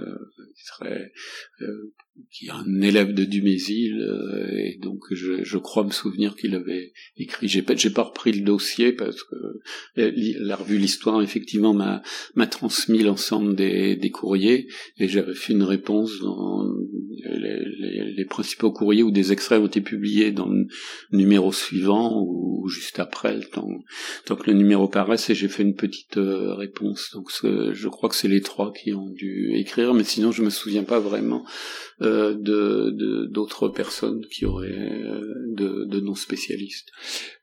euh, 1.61 1.93
qui 2.31 2.49
euh, 2.49 2.53
est 2.53 2.55
un 2.55 2.81
élève 2.81 3.13
de 3.13 3.23
Dumézil 3.23 3.99
euh, 3.99 4.49
et 4.55 4.77
donc 4.81 5.01
je, 5.11 5.43
je 5.43 5.57
crois 5.57 5.83
me 5.83 5.91
souvenir 5.91 6.35
qu'il 6.35 6.55
avait 6.55 6.93
écrit 7.17 7.47
j'ai 7.47 7.61
pas 7.61 7.75
j'ai 7.75 7.89
pas 7.89 8.03
repris 8.03 8.31
le 8.31 8.41
dossier 8.41 8.91
parce 8.91 9.23
que 9.23 9.35
la 9.95 10.55
revue 10.55 10.77
l'histoire 10.77 11.21
effectivement 11.21 11.73
m'a 11.73 12.01
m'a 12.35 12.47
transmis 12.47 13.03
l'ensemble 13.03 13.55
des, 13.55 13.95
des 13.95 14.11
courriers 14.11 14.67
et 14.97 15.07
j'avais 15.07 15.35
fait 15.35 15.53
une 15.53 15.63
réponse 15.63 16.19
dans 16.19 16.65
les, 17.25 17.59
les, 17.79 18.13
les, 18.13 18.25
principaux 18.25 18.71
courriers 18.71 19.03
où 19.03 19.11
des 19.11 19.31
extraits 19.31 19.61
ont 19.61 19.67
été 19.67 19.81
publiés 19.81 20.31
dans 20.31 20.47
le 20.47 20.67
numéro 21.11 21.51
suivant 21.51 22.21
ou, 22.21 22.67
juste 22.67 22.99
après 22.99 23.39
temps 23.41 23.83
tant 24.25 24.35
que 24.35 24.49
le 24.49 24.57
numéro 24.57 24.87
paraisse 24.87 25.29
et 25.29 25.35
j'ai 25.35 25.49
fait 25.49 25.63
une 25.63 25.75
petite 25.75 26.17
euh, 26.17 26.53
réponse. 26.53 27.11
Donc 27.13 27.29
je 27.41 27.87
crois 27.89 28.09
que 28.09 28.15
c'est 28.15 28.27
les 28.27 28.41
trois 28.41 28.71
qui 28.71 28.93
ont 28.93 29.09
dû 29.09 29.53
écrire 29.55 29.93
mais 29.93 30.03
sinon 30.03 30.31
je 30.31 30.43
me 30.43 30.49
souviens 30.49 30.83
pas 30.83 30.99
vraiment 30.99 31.45
euh, 32.03 32.35
de 32.35 33.27
d'autres 33.31 33.69
personnes 33.69 34.25
qui 34.31 34.45
auraient 34.45 34.69
euh, 34.69 35.33
de, 35.55 35.85
de 35.85 35.99
non 35.99 36.15
spécialistes. 36.15 36.89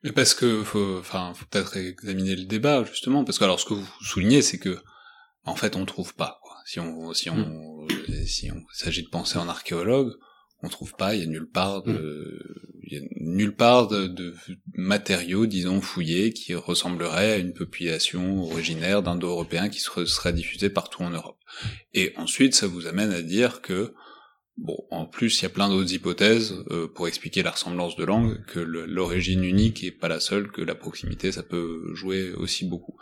Mais 0.02 0.12
parce 0.12 0.34
que 0.34 0.62
faut, 0.62 0.98
enfin, 0.98 1.32
faut 1.34 1.46
peut-être 1.50 1.76
examiner 1.76 2.36
le 2.36 2.44
débat 2.44 2.84
justement, 2.84 3.24
parce 3.24 3.38
que 3.38 3.44
alors 3.44 3.58
ce 3.58 3.64
que 3.64 3.74
vous 3.74 3.86
soulignez, 4.02 4.42
c'est 4.42 4.58
que 4.58 4.78
en 5.44 5.56
fait 5.56 5.76
on 5.76 5.86
trouve 5.86 6.14
pas. 6.14 6.40
Quoi. 6.42 6.56
Si 6.66 6.78
on 6.78 7.12
si 7.14 7.30
on 7.30 7.86
mm. 7.86 7.88
si 8.26 8.50
on 8.52 8.62
s'agit 8.72 9.02
de 9.02 9.08
penser 9.08 9.38
en 9.38 9.48
archéologue, 9.48 10.12
on 10.62 10.68
trouve 10.68 10.94
pas. 10.94 11.14
Il 11.14 11.22
y 11.22 11.24
a 11.24 11.26
nulle 11.26 11.48
part 11.48 11.82
de 11.82 11.92
mm. 11.92 12.76
il 12.82 12.92
y 12.92 12.96
a 12.98 13.06
nulle 13.16 13.56
part 13.56 13.88
de, 13.88 14.08
de, 14.08 14.34
matériaux, 14.74 15.46
disons 15.46 15.80
fouillés, 15.80 16.32
qui 16.32 16.54
ressembleraient 16.54 17.32
à 17.32 17.38
une 17.38 17.54
population 17.54 18.42
originaire 18.42 19.02
d'indo-européens 19.02 19.68
qui 19.68 19.80
serait, 19.80 20.06
serait 20.06 20.32
diffusée 20.32 20.70
partout 20.70 21.02
en 21.02 21.10
Europe. 21.10 21.38
Et 21.94 22.12
ensuite, 22.16 22.54
ça 22.54 22.66
vous 22.66 22.86
amène 22.86 23.12
à 23.12 23.22
dire 23.22 23.62
que 23.62 23.94
Bon, 24.56 24.76
en 24.90 25.06
plus, 25.06 25.40
il 25.40 25.42
y 25.44 25.46
a 25.46 25.50
plein 25.50 25.68
d'autres 25.68 25.92
hypothèses 25.92 26.54
euh, 26.70 26.86
pour 26.86 27.08
expliquer 27.08 27.42
la 27.42 27.52
ressemblance 27.52 27.96
de 27.96 28.04
langue, 28.04 28.44
que 28.44 28.60
l'origine 28.60 29.42
unique 29.42 29.82
est 29.84 29.90
pas 29.90 30.08
la 30.08 30.20
seule, 30.20 30.50
que 30.50 30.60
la 30.60 30.74
proximité, 30.74 31.32
ça 31.32 31.42
peut 31.42 31.94
jouer 31.94 32.32
aussi 32.32 32.66
beaucoup. 32.66 32.98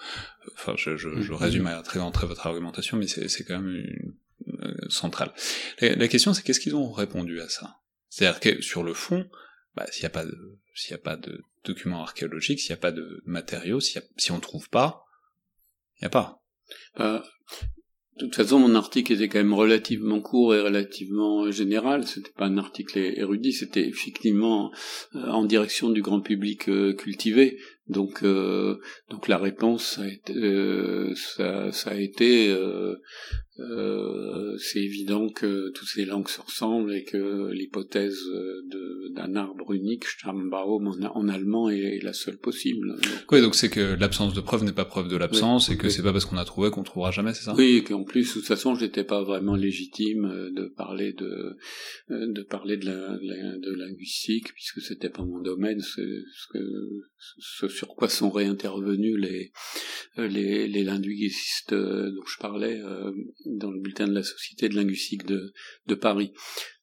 Enfin, 0.54 0.74
je, 0.76 0.96
je, 0.96 1.20
je 1.20 1.32
résume 1.32 1.66
à 1.66 1.82
très 1.82 1.98
entrer 1.98 2.26
votre 2.26 2.46
argumentation, 2.46 2.96
mais 2.96 3.08
c'est 3.08 3.44
quand 3.44 3.60
même 3.60 3.74
une, 3.74 4.14
euh, 4.62 4.74
central. 4.88 5.32
La, 5.80 6.08
question, 6.08 6.32
c'est 6.32 6.42
qu'est-ce 6.42 6.60
qu'ils 6.60 6.76
ont 6.76 6.92
répondu 6.92 7.40
à 7.40 7.48
ça? 7.48 7.76
C'est-à-dire 8.08 8.40
que 8.40 8.62
sur 8.62 8.82
le 8.82 8.94
fond, 8.94 9.28
bah, 9.74 9.86
s'il 9.90 10.02
n'y 10.02 10.06
a 10.06 10.10
pas 10.10 10.24
de 10.24 10.58
s'il 10.74 10.92
y 10.92 10.94
a 10.94 10.98
pas 10.98 11.16
de 11.16 11.42
documents 11.64 12.02
archéologiques, 12.02 12.60
s'il 12.60 12.70
n'y 12.70 12.78
a 12.78 12.80
pas 12.80 12.92
de 12.92 13.20
matériaux, 13.26 13.80
si, 13.80 13.98
si 14.16 14.30
on 14.30 14.38
trouve 14.38 14.70
pas, 14.70 15.04
il 15.96 16.04
n'y 16.04 16.06
a 16.06 16.10
pas. 16.10 16.40
Euh, 17.00 17.20
de 18.18 18.24
toute 18.24 18.34
façon, 18.34 18.58
mon 18.58 18.74
article 18.74 19.12
était 19.12 19.28
quand 19.28 19.38
même 19.38 19.54
relativement 19.54 20.20
court 20.20 20.54
et 20.54 20.60
relativement 20.60 21.50
général. 21.52 22.04
C'était 22.04 22.32
pas 22.36 22.46
un 22.46 22.58
article 22.58 22.98
érudit, 22.98 23.52
c'était 23.52 23.86
effectivement 23.86 24.72
euh, 25.14 25.28
en 25.28 25.44
direction 25.44 25.90
du 25.90 26.02
grand 26.02 26.20
public 26.20 26.68
euh, 26.68 26.94
cultivé. 26.94 27.58
Donc, 27.86 28.22
euh, 28.22 28.78
donc 29.08 29.28
la 29.28 29.38
réponse 29.38 29.96
ça 29.96 30.02
a 30.02 30.08
été, 30.08 30.34
ça, 31.14 31.72
ça 31.72 31.90
a 31.90 31.94
été 31.94 32.50
euh, 32.50 32.96
c'est 34.58 34.80
évident 34.80 35.28
que 35.28 35.70
toutes 35.70 35.88
ces 35.88 36.04
langues 36.04 36.28
se 36.28 36.40
ressemblent 36.40 36.94
et 36.94 37.04
que 37.04 37.50
l'hypothèse 37.52 38.18
d'un 39.14 39.34
arbre 39.36 39.72
unique, 39.72 40.04
Stammbaum 40.04 40.86
en, 40.86 40.96
en, 41.14 41.28
allemand, 41.28 41.68
est, 41.68 42.02
la 42.02 42.12
seule 42.12 42.38
possible. 42.38 42.88
Donc, 42.88 43.32
oui, 43.32 43.40
donc 43.40 43.54
c'est 43.54 43.68
que 43.68 43.96
l'absence 43.98 44.34
de 44.34 44.40
preuve 44.40 44.64
n'est 44.64 44.72
pas 44.72 44.84
preuve 44.84 45.08
de 45.08 45.16
l'absence 45.16 45.70
et 45.70 45.76
que 45.76 45.88
c'est 45.88 46.02
pas 46.02 46.12
parce 46.12 46.24
qu'on 46.24 46.36
a 46.36 46.44
trouvé 46.44 46.70
qu'on 46.70 46.82
trouvera 46.82 47.10
jamais, 47.10 47.34
c'est 47.34 47.44
ça? 47.44 47.54
Oui, 47.56 47.76
et 47.76 47.84
qu'en 47.84 48.04
plus, 48.04 48.28
de 48.28 48.32
toute 48.34 48.46
façon, 48.46 48.74
j'étais 48.74 49.04
pas 49.04 49.22
vraiment 49.22 49.54
légitime 49.54 50.24
euh, 50.24 50.50
de 50.50 50.66
parler 50.76 51.12
de 51.12 51.56
euh, 52.10 52.32
de 52.32 52.42
parler 52.42 52.76
de, 52.76 52.86
la, 52.86 53.18
de 53.18 53.74
linguistique 53.74 54.52
puisque 54.54 54.80
c'était 54.80 55.10
pas 55.10 55.24
mon 55.24 55.40
domaine, 55.40 55.80
ce, 55.80 56.00
que, 56.52 56.58
ce 57.38 57.68
sur 57.68 57.88
quoi 57.88 58.08
sont 58.08 58.30
réintervenus 58.30 59.16
les 59.18 59.52
les, 60.16 60.68
les 60.68 60.84
linguistes 60.84 61.74
dont 61.74 62.26
je 62.26 62.38
parlais 62.38 62.80
dans 63.48 63.70
le 63.70 63.80
bulletin 63.80 64.06
de 64.06 64.14
la 64.14 64.22
Société 64.22 64.68
de 64.68 64.76
linguistique 64.76 65.24
de, 65.26 65.52
Paris. 65.94 66.32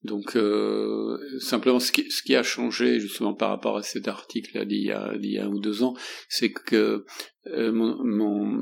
Donc 0.06 0.36
euh, 0.36 1.18
simplement 1.40 1.80
ce 1.80 1.92
qui, 1.92 2.10
ce 2.12 2.22
qui, 2.22 2.36
a 2.36 2.44
changé 2.44 3.00
justement 3.00 3.34
par 3.34 3.50
rapport 3.50 3.78
à 3.78 3.84
cet 3.84 4.08
article 4.08 4.66
d'il 4.66 4.84
y 4.84 4.92
a, 4.92 5.14
y 5.20 5.38
a 5.38 5.46
un 5.46 5.50
ou 5.50 5.60
deux 5.60 5.84
ans, 5.84 5.96
c'est 6.30 6.52
que 6.52 7.06
euh, 7.48 7.72
mon, 7.72 8.04
mon, 8.04 8.60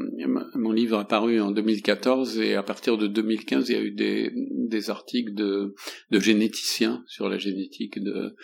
mon, 0.56 0.72
livre 0.74 0.98
a 1.00 1.08
paru 1.08 1.40
en 1.40 1.52
2014 1.52 2.40
et 2.40 2.56
à 2.56 2.64
partir 2.64 2.98
de 2.98 3.08
2015 3.08 3.70
il 3.70 3.76
y 3.76 3.78
a 3.78 3.82
eu 3.82 3.92
des, 3.92 4.34
des 4.36 4.90
articles 4.90 5.34
de, 5.34 5.74
de 6.12 6.20
généticiens 6.20 7.02
sur 7.08 7.30
la 7.30 7.38
génétique 7.38 8.04
de, 8.04 8.36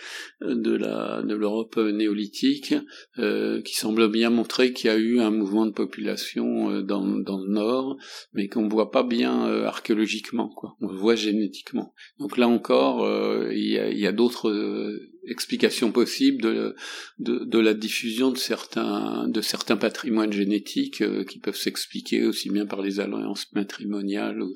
de 0.42 0.78
de 0.78 1.36
l'Europe 1.36 1.76
néolithique 1.78 2.74
euh, 3.18 3.62
qui 3.64 3.76
semblent 3.76 4.10
bien 4.10 4.30
montrer 4.30 4.72
qu'il 4.72 4.90
y 4.90 4.94
a 4.94 4.98
eu 4.98 5.20
un 5.20 5.32
mouvement 5.32 5.66
de 5.66 5.72
population 5.72 6.72
euh, 6.72 6.84
dans, 6.84 7.04
dans 7.06 7.40
le 7.40 7.52
nord 7.52 7.98
mais 8.32 8.48
qu'on 8.48 8.70
voit 8.70 8.92
pas 8.92 9.04
bien 9.04 9.46
euh, 9.46 9.66
archéologiquement 9.66 10.48
quoi. 10.48 10.78
On 10.80 10.88
le 10.88 10.96
voit 10.96 11.16
génétiquement. 11.16 11.94
Donc 12.18 12.38
là 12.38 12.48
encore 12.48 12.89
il 13.52 14.00
y 14.00 14.08
a, 14.08 14.12
d'autres 14.12 14.52
explication 15.30 15.92
possible 15.92 16.42
de, 16.42 16.76
de, 17.20 17.46
de, 17.46 17.60
la 17.60 17.74
diffusion 17.74 18.32
de 18.32 18.38
certains, 18.38 19.28
de 19.28 19.42
certains 19.42 19.78
patrimoines 19.78 20.34
génétiques 20.34 21.02
euh, 21.02 21.24
qui 21.24 21.40
peuvent 21.40 21.56
s'expliquer 21.56 22.26
aussi 22.26 22.50
bien 22.50 22.66
par 22.66 22.82
les 22.82 23.00
alliances 23.00 23.52
matrimoniales 23.54 24.42
ou 24.42 24.54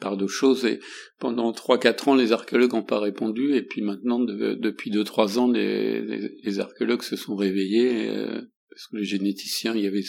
par 0.00 0.16
d'autres 0.16 0.32
choses. 0.32 0.64
Et 0.64 0.80
pendant 1.18 1.52
trois 1.52 1.78
quatre 1.78 2.08
ans, 2.08 2.14
les 2.14 2.32
archéologues 2.32 2.72
n'ont 2.72 2.82
pas 2.82 3.00
répondu, 3.00 3.54
et 3.54 3.62
puis 3.62 3.82
maintenant, 3.82 4.18
depuis 4.18 4.90
deux 4.90 5.04
trois 5.04 5.38
ans, 5.38 5.50
les, 5.50 6.02
les, 6.42 6.60
archéologues 6.60 7.02
se 7.02 7.16
sont 7.16 7.36
réveillés. 7.36 8.08
Euh, 8.08 8.42
parce 8.70 8.88
que 8.88 8.96
les 8.98 9.04
généticiens, 9.04 9.74
y 9.74 9.86
avait 9.86 10.02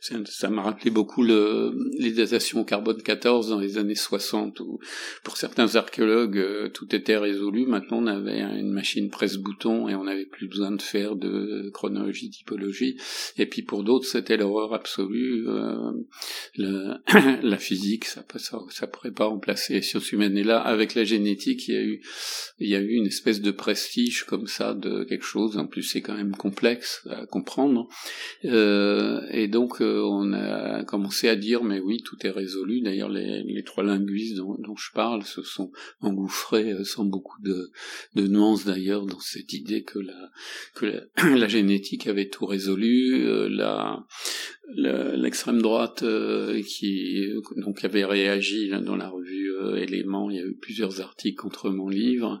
ça 0.00 0.50
m'a 0.50 0.62
rappelé 0.62 0.90
beaucoup 0.90 1.22
le, 1.22 1.74
les 1.98 2.12
datations 2.12 2.64
carbone 2.64 3.02
14 3.02 3.48
dans 3.48 3.58
les 3.58 3.78
années 3.78 3.94
60 3.94 4.60
où 4.60 4.78
pour 5.22 5.36
certains 5.36 5.76
archéologues 5.76 6.38
euh, 6.38 6.68
tout 6.68 6.94
était 6.94 7.16
résolu. 7.16 7.66
Maintenant 7.66 7.98
on 8.02 8.06
avait 8.06 8.40
une 8.40 8.70
machine 8.70 9.10
presse-bouton 9.10 9.88
et 9.88 9.94
on 9.94 10.04
n'avait 10.04 10.26
plus 10.26 10.48
besoin 10.48 10.70
de 10.70 10.82
faire 10.82 11.16
de 11.16 11.70
chronologie, 11.72 12.30
typologie. 12.30 12.96
Et 13.36 13.46
puis 13.46 13.62
pour 13.62 13.84
d'autres 13.84 14.06
c'était 14.06 14.36
l'horreur 14.36 14.74
absolue. 14.74 15.46
Euh, 15.48 15.92
la 17.42 17.58
physique 17.58 18.04
ça, 18.04 18.24
ça 18.36 18.58
ça 18.70 18.86
pourrait 18.86 19.12
pas 19.12 19.26
remplacer 19.26 19.74
les 19.74 19.82
sciences 19.82 20.12
humaines. 20.12 20.36
Et 20.36 20.44
là 20.44 20.60
avec 20.60 20.94
la 20.94 21.04
génétique 21.04 21.68
il 21.68 22.00
y 22.58 22.74
a 22.74 22.80
eu 22.80 22.92
une 22.92 23.06
espèce 23.06 23.40
de 23.40 23.50
prestige 23.50 24.24
comme 24.24 24.46
ça 24.46 24.74
de 24.74 25.04
quelque 25.04 25.24
chose. 25.24 25.56
En 25.56 25.66
plus 25.66 25.82
c'est 25.82 26.02
quand 26.02 26.14
même 26.14 26.36
complexe 26.36 27.06
à 27.10 27.26
comprendre. 27.26 27.88
Euh, 28.44 29.20
donc 29.54 29.80
euh, 29.80 30.02
on 30.02 30.32
a 30.32 30.82
commencé 30.82 31.28
à 31.28 31.36
dire 31.36 31.62
mais 31.62 31.78
oui 31.78 32.02
tout 32.02 32.16
est 32.26 32.30
résolu. 32.30 32.80
D'ailleurs 32.80 33.08
les, 33.08 33.62
trois 33.64 33.84
linguistes 33.84 34.36
dont, 34.36 34.76
je 34.76 34.90
parle 34.92 35.22
se 35.22 35.42
sont 35.42 35.70
engouffrés 36.00 36.72
euh, 36.72 36.82
sans 36.82 37.04
beaucoup 37.04 37.40
de, 37.40 37.70
nuances 38.16 38.64
d'ailleurs 38.64 39.06
dans 39.06 39.20
cette 39.20 39.52
idée 39.52 39.84
que 39.84 40.00
la 40.00 40.32
que 40.74 40.86
la, 40.86 41.02
la 41.36 41.46
génétique 41.46 42.08
avait 42.08 42.28
tout 42.28 42.46
résolu. 42.46 43.24
Euh, 43.24 43.48
la 43.48 44.04
l'extrême 44.76 45.60
droite 45.60 46.04
qui 46.66 47.28
donc 47.56 47.84
avait 47.84 48.04
réagi 48.04 48.70
dans 48.70 48.96
la 48.96 49.08
revue 49.08 49.52
euh, 49.52 49.76
Éléments, 49.76 50.30
il 50.30 50.36
y 50.36 50.40
a 50.40 50.44
eu 50.44 50.54
plusieurs 50.54 51.00
articles 51.00 51.40
contre 51.40 51.70
mon 51.70 51.88
livre. 51.88 52.40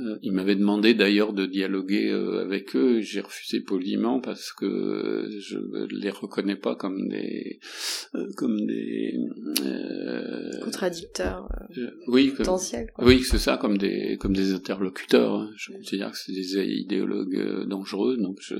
Euh, 0.00 0.16
ils 0.22 0.32
m'avaient 0.32 0.56
demandé 0.56 0.94
d'ailleurs 0.94 1.32
de 1.32 1.46
dialoguer 1.46 2.10
avec 2.10 2.74
eux, 2.76 3.00
j'ai 3.00 3.20
refusé 3.20 3.60
poliment 3.60 4.20
parce 4.20 4.52
que 4.52 5.28
je 5.38 5.58
les 5.94 6.10
reconnais 6.10 6.56
pas 6.56 6.74
comme 6.74 7.08
des 7.08 7.60
comme 8.36 8.64
des 8.66 9.18
contradicteurs 10.62 11.48
oui 12.06 12.30
potentiels. 12.30 12.90
Oui, 12.98 13.22
c'est 13.22 13.38
ça, 13.38 13.56
comme 13.56 13.78
des 13.78 14.16
comme 14.18 14.34
des 14.34 14.52
interlocuteurs. 14.52 15.34
Hein. 15.34 15.50
Je 15.56 15.72
considère 15.72 16.12
que 16.12 16.18
c'est 16.18 16.32
des 16.32 16.56
idéologues 16.56 17.66
dangereux, 17.68 18.16
donc 18.16 18.38
je 18.40 18.56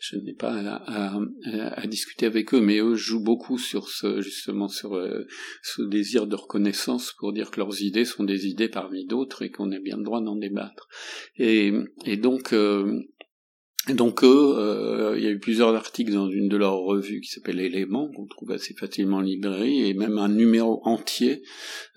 je 0.00 0.16
n'ai 0.16 0.34
pas 0.34 0.52
à, 0.52 1.14
à, 1.14 1.80
à 1.80 1.86
discuter 1.86 2.26
avec 2.26 2.54
eux, 2.54 2.60
mais 2.60 2.80
eux 2.80 2.94
jouent 2.94 3.22
beaucoup 3.22 3.58
sur 3.58 3.88
ce 3.88 4.20
justement 4.20 4.68
sur 4.68 4.94
euh, 4.94 5.26
ce 5.62 5.82
désir 5.82 6.26
de 6.26 6.36
reconnaissance 6.36 7.14
pour 7.18 7.32
dire 7.32 7.50
que 7.50 7.60
leurs 7.60 7.82
idées 7.82 8.04
sont 8.04 8.24
des 8.24 8.46
idées 8.46 8.68
parmi 8.68 9.06
d'autres 9.06 9.42
et 9.42 9.50
qu'on 9.50 9.72
a 9.72 9.78
bien 9.78 9.96
le 9.96 10.04
droit 10.04 10.20
d'en 10.20 10.39
débattre. 10.40 10.88
Et, 11.36 11.72
et 12.04 12.16
donc 12.16 12.52
euh, 12.52 13.02
donc 13.88 14.22
eux, 14.24 14.54
euh, 14.58 15.14
il 15.16 15.24
y 15.24 15.26
a 15.26 15.30
eu 15.30 15.38
plusieurs 15.38 15.74
articles 15.74 16.12
dans 16.12 16.28
une 16.28 16.48
de 16.48 16.56
leurs 16.58 16.76
revues 16.76 17.22
qui 17.22 17.30
s'appelle 17.30 17.60
Éléments, 17.60 18.10
qu'on 18.10 18.26
trouve 18.26 18.50
assez 18.50 18.74
facilement 18.74 19.16
en 19.18 19.22
librairie, 19.22 19.88
et 19.88 19.94
même 19.94 20.18
un 20.18 20.28
numéro 20.28 20.82
entier 20.84 21.42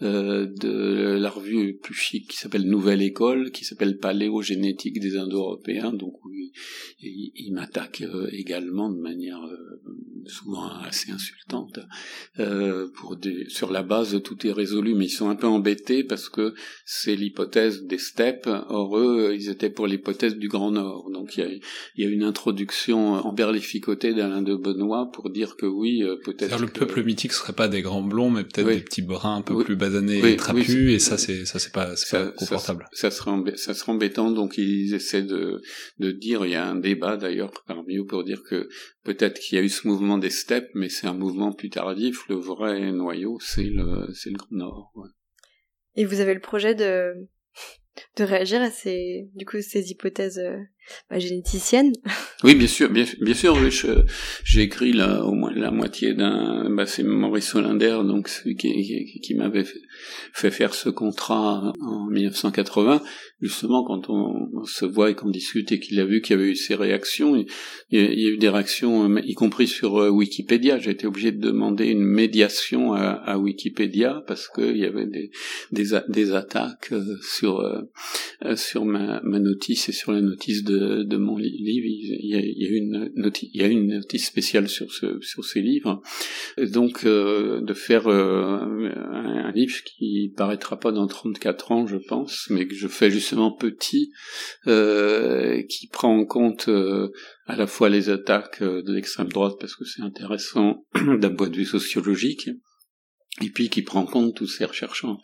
euh, 0.02 0.46
de 0.46 1.17
la 1.19 1.30
revue 1.30 1.78
plus 1.78 1.93
chic 1.93 2.30
qui 2.30 2.38
s'appelle 2.38 2.69
Nouvelle 2.69 3.02
École, 3.02 3.52
qui 3.52 3.65
s'appelle 3.65 3.98
Paléogénétique 3.98 5.02
des 5.02 5.17
Indo-Européens, 5.17 5.91
donc 5.91 6.13
ils 6.32 6.52
il, 7.02 7.32
il 7.36 7.54
m'attaquent 7.54 8.04
euh, 8.04 8.30
également 8.32 8.89
de 8.89 9.00
manière 9.00 9.41
souvent 10.26 10.69
assez 10.86 11.12
insultante, 11.12 11.80
pour 12.96 13.17
des, 13.17 13.50
sur 13.50 13.72
la 13.72 13.84
base 13.84 14.22
tout 14.24 14.48
est 14.48 14.54
résolu, 14.54 14.96
mais 14.96 15.06
ils 15.06 15.10
sont 15.10 15.28
un 15.28 15.36
peu 15.36 15.48
embêtés 15.48 16.06
parce 16.06 16.30
que 16.30 16.54
c'est 16.86 17.17
l'hypothèse 17.17 17.84
des 17.84 17.98
steppes, 17.98 18.48
or 18.69 18.98
eux, 18.98 19.34
ils 19.36 19.50
étaient 19.50 19.69
pour 19.69 19.86
l'hypothèse 19.86 20.38
du 20.38 20.48
Grand 20.48 20.72
Nord, 20.72 21.10
donc 21.12 21.36
il 21.36 21.39
y 21.41 21.43
a 21.43 21.50
il 21.96 22.04
y 22.04 22.08
a 22.08 22.12
une 22.12 22.24
introduction 22.24 23.14
emberlificotée 23.14 24.14
d'Alain 24.14 24.42
de 24.42 24.56
Benoît 24.56 25.10
pour 25.12 25.30
dire 25.30 25.56
que 25.56 25.66
oui, 25.66 26.04
euh, 26.04 26.18
peut-être. 26.24 26.60
Le 26.60 26.68
peuple 26.68 27.04
mythique 27.04 27.34
serait 27.34 27.54
pas 27.54 27.68
des 27.68 27.82
grands 27.82 28.02
blonds, 28.02 28.30
mais 28.30 28.44
peut-être 28.44 28.68
des 28.68 28.82
petits 28.82 29.02
bruns 29.02 29.38
un 29.38 29.42
peu 29.42 29.64
plus 29.64 29.76
basanés 29.76 30.32
et 30.32 30.36
trapus, 30.36 30.92
et 30.92 31.00
ça 31.00 31.18
c'est 31.18 31.46
ça 31.46 31.60
c'est 31.60 31.74
pas 31.74 31.96
c'est 31.96 32.18
pas 32.18 32.32
confortable. 32.32 32.88
Ça, 32.92 33.10
ça, 33.10 33.18
serait 33.18 33.58
ça 33.58 33.74
serait 33.74 33.92
embêtant, 33.92 34.32
donc 34.32 34.58
ils 34.58 34.94
essaient 34.94 35.24
de 35.24 35.62
de 36.00 36.12
dire, 36.12 36.46
il 36.46 36.52
y 36.52 36.56
a 36.56 36.66
un 36.66 36.76
débat 36.76 37.18
d'ailleurs 37.18 37.52
parmi 37.68 37.98
eux 37.98 38.06
pour 38.06 38.24
dire 38.24 38.44
que 38.44 38.70
peut-être 39.04 39.40
qu'il 39.40 39.58
y 39.58 39.62
a 39.62 39.64
eu 39.64 39.70
ce 39.70 39.88
mouvement 39.88 40.18
des 40.18 40.30
steppes, 40.30 40.70
mais 40.74 40.90
c'est 40.90 41.08
un 41.08 41.14
mouvement 41.14 41.52
plus 41.52 41.70
tardif. 41.70 42.28
Le 42.30 42.36
vrai 42.36 42.92
noyau, 42.92 43.38
c'est 43.42 43.64
le 43.64 44.08
c'est 44.14 44.30
le 44.30 44.38
Grand 44.38 44.52
Nord. 44.52 44.92
Ouais. 44.96 45.10
Et 45.96 46.06
vous 46.06 46.20
avez 46.20 46.34
le 46.34 46.40
projet 46.40 46.76
de 46.76 47.14
de 48.18 48.24
réagir 48.24 48.62
à 48.62 48.72
ces 48.72 49.30
du 49.36 49.46
coup 49.46 49.62
ces 49.62 49.92
hypothèses 49.92 50.42
euh, 51.12 51.19
généticienne. 51.19 51.93
Oui, 52.43 52.56
bien 52.56 52.67
sûr, 52.67 52.89
bien, 52.89 53.06
sûr. 53.34 54.06
J'ai 54.43 54.62
écrit 54.62 54.93
là 54.93 55.24
au 55.24 55.34
moins 55.34 55.54
la 55.54 55.72
moitié 55.72 56.13
d'un. 56.13 56.69
Bah, 56.69 56.86
c'est 56.86 57.04
Maurice 57.04 57.56
Hollander, 57.56 58.00
donc 58.06 58.30
qui, 58.43 58.56
qui, 58.56 59.19
qui 59.22 59.36
m'avait 59.36 59.65
fait, 60.34 60.52
faire 60.52 60.74
ce 60.74 60.89
contrat 60.89 61.74
en 61.82 62.10
1980. 62.10 63.02
Justement, 63.41 63.84
quand 63.84 64.10
on, 64.10 64.63
se 64.65 64.86
voit 64.86 65.12
et 65.12 65.15
qu'on 65.15 65.30
discute 65.30 65.72
et 65.74 65.80
qu'il 65.80 66.00
a 66.00 66.06
vu 66.06 66.22
qu'il 66.22 66.38
y 66.38 66.39
avait 66.39 66.52
eu 66.52 66.56
ces 66.56 66.76
réactions, 66.76 67.36
il, 67.36 67.46
y 67.91 68.26
a 68.26 68.30
eu 68.30 68.38
des 68.38 68.48
réactions, 68.48 69.17
y 69.17 69.34
compris 69.34 69.67
sur 69.67 69.98
euh, 69.98 70.10
Wikipédia. 70.10 70.80
J'ai 70.80 70.91
été 70.91 71.08
obligé 71.08 71.34
de 71.34 71.41
demander 71.41 71.88
une 71.88 72.04
médiation 72.04 72.93
à, 72.93 73.38
Wikipédia 73.38 74.24
parce 74.28 74.48
qu'il 74.48 74.78
y 74.78 74.86
avait 74.86 75.08
des, 75.08 75.32
des, 75.72 76.00
des 76.08 76.32
attaques 76.32 76.93
euh, 76.93 77.17
sur 77.22 77.60
euh, 77.60 77.82
sur 78.56 78.86
ma, 78.86 79.22
ma 79.24 79.39
notice 79.39 79.89
et 79.89 79.91
sur 79.91 80.12
la 80.12 80.22
notice 80.22 80.63
de 80.63 80.73
de, 80.74 81.18
mon 81.18 81.38
livre, 81.38 81.86
il 81.86 82.28
y, 82.28 82.66
a, 82.66 82.70
une 82.70 83.12
notice, 83.16 83.50
il 83.54 83.62
y 83.62 83.64
a 83.64 83.68
une 83.68 84.02
spéciale 84.18 84.68
sur 84.68 84.92
sur 84.92 85.46
ces 85.46 85.62
livres. 85.62 86.02
donc 86.58 87.06
euh, 87.06 87.62
de 87.62 87.74
faire 87.74 88.08
euh, 88.08 88.90
un, 89.12 89.52
livre 89.52 89.76
qui 89.84 90.34
paraîtra 90.36 90.80
pas 90.80 90.92
dans 90.92 91.08
34 91.08 91.72
ans, 91.72 91.88
je 91.88 91.98
pense, 91.98 92.48
mais 92.50 92.68
que 92.68 92.76
je 92.76 92.88
fais 92.88 93.12
justement 93.12 93.52
petit, 93.52 94.12
euh, 94.68 95.62
qui 95.70 95.88
prend 95.88 96.18
en 96.18 96.26
compte 96.26 96.70
à 97.48 97.56
la 97.56 97.68
fois 97.68 97.90
les 97.90 98.10
attaques 98.10 98.62
de 98.64 98.94
l'extrême 98.94 99.30
droite 99.30 99.56
parce 99.60 99.76
que 99.76 99.86
c'est 99.86 100.02
intéressant 100.02 100.86
d'un 100.96 101.30
point 101.30 101.50
de 101.50 101.56
vue 101.56 101.66
sociologique 101.66 102.50
et 103.41 103.50
puis 103.50 103.69
qui 103.69 103.82
prend 103.82 104.02
en 104.02 104.06
compte 104.06 104.36
tous 104.36 104.48
ces 104.48 104.65
recherches 104.65 105.06
en, 105.06 105.19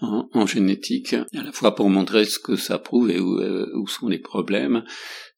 en, 0.00 0.46
génétique, 0.46 1.12
à 1.12 1.42
la 1.42 1.52
fois 1.52 1.74
pour 1.74 1.90
montrer 1.90 2.24
ce 2.24 2.38
que 2.38 2.56
ça 2.56 2.78
prouve 2.78 3.10
et 3.10 3.20
où, 3.20 3.38
euh, 3.38 3.70
où 3.74 3.86
sont 3.86 4.08
les 4.08 4.18
problèmes. 4.18 4.82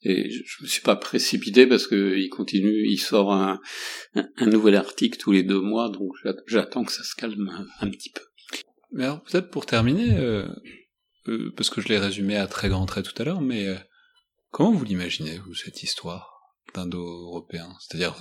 Et 0.02 0.30
je, 0.30 0.42
je 0.44 0.62
me 0.62 0.68
suis 0.68 0.82
pas 0.82 0.94
précipité 0.94 1.66
parce 1.66 1.86
que 1.86 2.16
il 2.16 2.28
continue, 2.28 2.86
il 2.86 2.98
sort 2.98 3.32
un, 3.32 3.60
un, 4.14 4.46
nouvel 4.46 4.76
article 4.76 5.18
tous 5.18 5.32
les 5.32 5.42
deux 5.42 5.60
mois, 5.60 5.88
donc 5.88 6.12
j'attends 6.46 6.84
que 6.84 6.92
ça 6.92 7.02
se 7.02 7.14
calme 7.16 7.50
un, 7.80 7.90
petit 7.90 8.10
peu. 8.10 8.22
Mais 8.92 9.04
alors 9.04 9.22
peut-être 9.22 9.50
pour 9.50 9.66
terminer, 9.66 10.16
euh, 10.16 10.46
euh, 11.28 11.52
parce 11.56 11.70
que 11.70 11.80
je 11.80 11.88
l'ai 11.88 11.98
résumé 11.98 12.36
à 12.36 12.46
très 12.46 12.68
grands 12.68 12.86
traits 12.86 13.04
tout 13.04 13.20
à 13.20 13.24
l'heure, 13.24 13.40
mais 13.40 13.66
euh, 13.66 13.76
comment 14.50 14.72
vous 14.72 14.84
l'imaginez 14.84 15.38
vous 15.38 15.54
cette 15.54 15.82
histoire? 15.82 16.31
Indo-européen. 16.78 17.68
C'est-à-dire, 17.80 18.14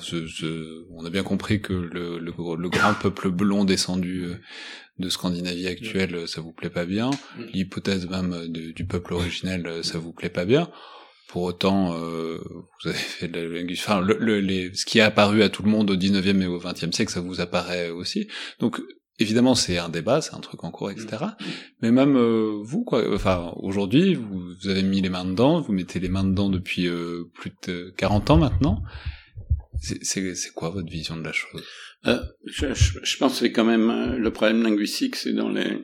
on 0.92 1.06
a 1.06 1.10
bien 1.10 1.24
compris 1.24 1.62
que 1.62 1.74
le, 1.74 2.20
le, 2.20 2.34
le, 2.58 2.70
grand 2.70 2.94
peuple 2.94 3.30
blond 3.30 3.66
descendu 3.66 4.26
euh, 4.26 4.36
de 5.00 5.10
Scandinavie 5.10 5.68
actuelle, 5.68 6.28
ça 6.28 6.42
vous 6.42 6.54
plaît 6.54 6.70
pas 6.70 6.86
bien. 6.86 7.10
Mm. 7.10 7.44
L'hypothèse 7.54 8.08
même 8.10 8.48
du 8.48 8.86
peuple 8.86 9.14
originel, 9.14 9.84
ça 9.84 10.00
vous 10.00 10.14
plaît 10.14 10.30
pas 10.30 10.46
bien. 10.46 10.70
Pour 11.28 11.44
autant, 11.44 11.96
euh, 11.96 12.40
vous 12.84 12.90
avez 12.90 12.98
fait 12.98 13.30
de 13.30 13.40
la 13.40 13.62
Enfin, 13.72 14.02
le, 14.02 14.42
les, 14.42 14.74
ce 14.74 14.86
qui 14.86 15.00
a 15.00 15.06
apparu 15.06 15.44
à 15.44 15.50
tout 15.50 15.64
le 15.64 15.70
monde 15.70 15.90
au 15.90 15.96
19e 15.96 16.42
et 16.42 16.48
au 16.48 16.60
20e 16.60 16.92
siècle, 16.92 17.10
ça 17.10 17.22
vous 17.22 17.40
apparaît 17.40 17.90
aussi. 17.90 18.28
Donc, 18.60 18.82
évidemment, 19.22 19.56
c'est 19.56 19.78
un 19.78 19.90
débat, 19.90 20.22
c'est 20.22 20.34
un 20.34 20.40
truc 20.40 20.64
en 20.64 20.72
cours, 20.72 20.92
etc. 20.92 21.08
Mm. 21.22 21.46
Mais 21.82 21.92
même 21.92 22.18
euh, 22.18 22.60
vous, 22.64 22.84
quoi, 22.84 23.04
enfin, 23.14 23.54
aujourd'hui, 23.58 24.16
vous, 24.16 24.54
vous, 24.62 24.70
avez 24.70 24.84
mis 24.84 25.02
les 25.02 25.10
mains 25.10 25.26
dedans, 25.26 25.62
vous 25.62 25.74
mettez 25.74 26.00
les 26.00 26.10
mains 26.10 26.24
dedans 26.24 26.50
depuis 26.50 26.88
euh, 26.88 27.26
plus 27.34 27.52
de 27.68 27.94
40 27.98 28.32
ans 28.32 28.38
maintenant. 28.38 28.84
C'est 29.82 30.54
quoi 30.54 30.70
votre 30.70 30.90
vision 30.92 31.18
de 31.18 31.24
la 31.24 31.32
chose? 31.32 31.64
Euh, 32.06 32.20
je, 32.46 32.74
je, 32.74 33.00
je, 33.02 33.18
pense 33.18 33.34
que 33.34 33.40
c'est 33.40 33.52
quand 33.52 33.64
même 33.64 34.16
le 34.16 34.32
problème 34.32 34.62
linguistique, 34.62 35.16
c'est 35.16 35.34
dans 35.34 35.50
les 35.50 35.84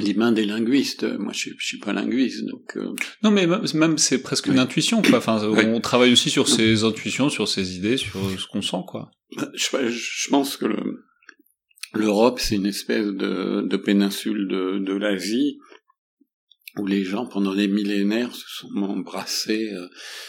les 0.00 0.14
mains 0.14 0.32
des 0.32 0.44
linguistes. 0.44 1.04
Moi, 1.04 1.32
je, 1.32 1.50
je 1.56 1.66
suis 1.66 1.78
pas 1.78 1.92
linguiste, 1.92 2.44
donc. 2.46 2.76
Euh... 2.76 2.94
Non, 3.22 3.30
mais 3.30 3.46
même, 3.46 3.98
c'est 3.98 4.22
presque 4.22 4.48
une 4.48 4.58
intuition, 4.58 5.02
quoi. 5.02 5.18
Enfin, 5.18 5.40
on 5.44 5.80
travaille 5.80 6.12
aussi 6.12 6.30
sur 6.30 6.48
ses 6.48 6.82
intuitions, 6.82 7.28
sur 7.28 7.46
ses 7.46 7.76
idées, 7.76 7.96
sur 7.96 8.18
ce 8.36 8.46
qu'on 8.48 8.62
sent, 8.62 8.82
quoi. 8.88 9.10
Je, 9.54 9.88
je 9.88 10.28
pense 10.30 10.56
que 10.56 10.66
le, 10.66 11.04
L'Europe, 11.94 12.40
c'est 12.40 12.56
une 12.56 12.66
espèce 12.66 13.06
de, 13.06 13.76
péninsule 13.76 14.48
de 14.48 14.94
l'Asie 14.94 15.60
où 16.76 16.86
les 16.86 17.04
gens 17.04 17.26
pendant 17.26 17.54
des 17.54 17.68
millénaires 17.68 18.34
se 18.34 18.48
sont 18.48 18.82
embrassés 18.82 19.70
euh, 19.72 19.88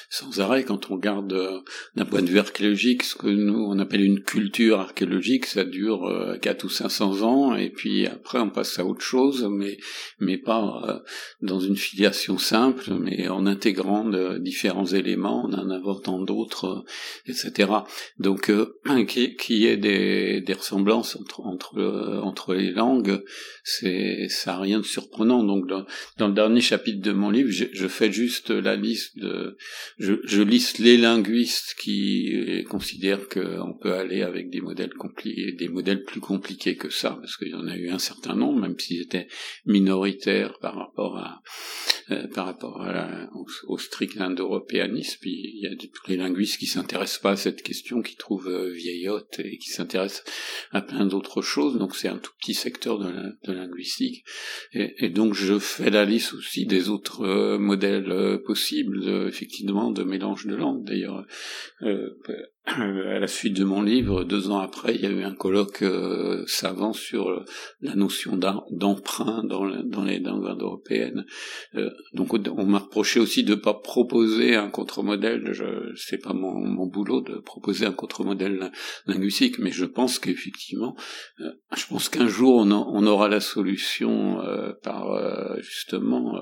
sans 0.10 0.40
arrêt. 0.40 0.64
Quand 0.64 0.92
on 0.92 0.96
regarde 0.96 1.34
euh, 1.34 1.60
d'un 1.96 2.06
point 2.06 2.22
de 2.22 2.30
vue 2.30 2.40
archéologique 2.40 3.04
ce 3.04 3.16
que 3.16 3.28
nous 3.28 3.66
on 3.68 3.80
appelle 3.80 4.04
une 4.04 4.22
culture 4.22 4.80
archéologique, 4.80 5.48
ça 5.48 5.64
dure 5.64 6.06
euh, 6.06 6.38
4 6.38 6.64
ou 6.64 6.70
500 6.70 7.22
ans 7.24 7.56
et 7.56 7.70
puis 7.70 8.06
après 8.06 8.40
on 8.40 8.50
passe 8.50 8.78
à 8.78 8.86
autre 8.86 9.02
chose, 9.02 9.48
mais 9.50 9.78
mais 10.20 10.38
pas 10.38 10.82
euh, 10.88 11.00
dans 11.42 11.60
une 11.60 11.76
filiation 11.76 12.38
simple, 12.38 12.94
mais 13.00 13.28
en 13.28 13.48
intégrant 13.48 14.06
de 14.06 14.38
différents 14.38 14.86
éléments, 14.86 15.46
en 15.46 15.54
en 15.56 15.70
inventant 15.72 16.20
d'autres, 16.20 16.86
etc. 17.26 17.72
Donc 18.20 18.52
qu'il 19.08 19.36
qui 19.40 19.58
y 19.60 19.66
ait 19.66 19.78
des, 19.78 20.42
des 20.42 20.54
ressemblances 20.54 21.16
entre 21.16 21.42
entre 21.42 22.20
entre 22.24 22.54
les 22.54 22.72
langues, 22.72 23.24
c'est 23.64 24.28
ça 24.30 24.56
a 24.56 24.60
rien 24.60 24.80
de 24.80 24.86
surprenant. 24.86 25.44
Donc 25.44 25.68
dans, 25.68 25.86
dans 26.18 26.35
dernier 26.36 26.62
chapitre 26.62 27.02
de 27.02 27.12
mon 27.12 27.30
livre, 27.30 27.50
je, 27.50 27.88
fais 27.88 28.12
juste 28.12 28.52
la 28.52 28.76
liste 28.76 29.18
de, 29.18 29.58
je, 29.98 30.14
je 30.24 30.42
liste 30.42 30.78
les 30.80 30.98
linguistes 30.98 31.76
qui 31.80 32.64
considèrent 32.70 33.28
qu'on 33.28 33.74
peut 33.74 33.94
aller 33.94 34.22
avec 34.22 34.50
des 34.50 34.62
modèles 34.62 34.94
compliqués, 34.94 35.54
des 35.54 35.70
modèles 35.70 36.04
plus 36.04 36.20
compliqués 36.20 36.76
que 36.76 36.90
ça, 36.90 37.18
parce 37.20 37.38
qu'il 37.38 37.50
y 37.50 37.56
en 37.56 37.68
a 37.68 37.76
eu 37.76 37.90
un 37.90 38.00
certain 38.00 38.36
nombre, 38.36 38.62
même 38.62 38.78
s'ils 38.80 39.02
étaient 39.02 39.28
minoritaires 39.66 40.60
par 40.60 40.76
rapport 40.76 41.18
à, 41.18 41.42
euh, 42.12 42.28
par 42.28 42.46
rapport 42.46 42.82
à 42.82 42.94
la, 42.94 43.30
au, 43.68 43.78
strict 43.80 44.22
indo-européanisme. 44.22 45.20
Il 45.24 45.60
y 45.60 45.66
a 45.66 45.72
les 46.08 46.18
linguistes 46.18 46.60
qui 46.60 46.68
s'intéressent 46.68 47.20
pas 47.20 47.32
à 47.32 47.36
cette 47.36 47.64
question, 47.64 48.04
qui 48.04 48.16
trouvent 48.16 48.48
euh, 48.48 48.72
vieillotte 48.72 49.40
et 49.40 49.58
qui 49.58 49.70
s'intéressent 49.70 50.24
à 50.72 50.82
plein 50.82 51.08
d'autres 51.08 51.42
choses. 51.42 51.80
Donc 51.80 51.96
c'est 51.96 52.08
un 52.08 52.20
tout 52.20 52.32
petit 52.40 52.54
secteur 52.54 53.00
de, 53.00 53.12
de 53.48 53.54
linguistique. 53.54 54.24
Et, 54.74 55.10
donc 55.10 55.34
je 55.34 55.58
fais 55.58 55.90
la 55.90 56.06
liste 56.06 56.36
aussi 56.36 56.68
des 56.68 56.90
autres 56.90 57.22
euh, 57.26 57.58
modèles 57.58 58.40
possibles, 58.46 59.28
effectivement, 59.28 59.90
de 59.90 60.04
mélange 60.04 60.46
de 60.46 60.56
langues. 60.56 60.86
D'ailleurs, 60.86 61.26
à 62.68 63.20
la 63.20 63.28
suite 63.28 63.56
de 63.56 63.64
mon 63.64 63.82
livre, 63.82 64.24
deux 64.24 64.50
ans 64.50 64.60
après, 64.60 64.96
il 64.96 65.02
y 65.02 65.06
a 65.06 65.10
eu 65.10 65.24
un 65.24 65.36
colloque 65.36 65.84
euh, 65.84 66.44
savant 66.48 66.94
sur 66.94 67.46
la 67.82 67.96
notion 67.96 68.38
d'emprunt 68.72 69.44
dans, 69.44 69.66
dans, 69.84 70.04
les 70.04 70.20
langues 70.20 70.60
européennes. 70.60 71.26
Euh, 71.76 71.90
donc 72.14 72.34
on 72.34 72.66
m'a 72.66 72.80
reproché 72.80 73.20
aussi 73.20 73.44
de 73.44 73.52
ne 73.52 73.60
pas 73.60 73.76
proposer 73.76 74.56
un 74.56 74.70
contre-modèle. 74.70 75.52
C'est 75.96 76.18
pas 76.18 76.34
mon, 76.34 76.60
mon, 76.60 76.88
boulot 76.88 77.22
de 77.22 77.38
proposer 77.38 77.86
un 77.86 77.92
contre-modèle 77.92 78.72
linguistique, 79.06 79.60
mais 79.60 79.72
je 79.72 79.86
pense 79.86 80.20
qu'effectivement, 80.20 80.96
euh, 81.42 81.52
je 81.76 81.86
pense 81.88 82.10
qu'un 82.10 82.28
jour 82.28 82.66
on, 82.68 83.06
aura 83.06 83.30
la 83.30 83.40
solution 83.40 84.42
euh, 84.42 84.74
par 84.84 85.12
euh, 85.12 85.60
justement 85.62 86.38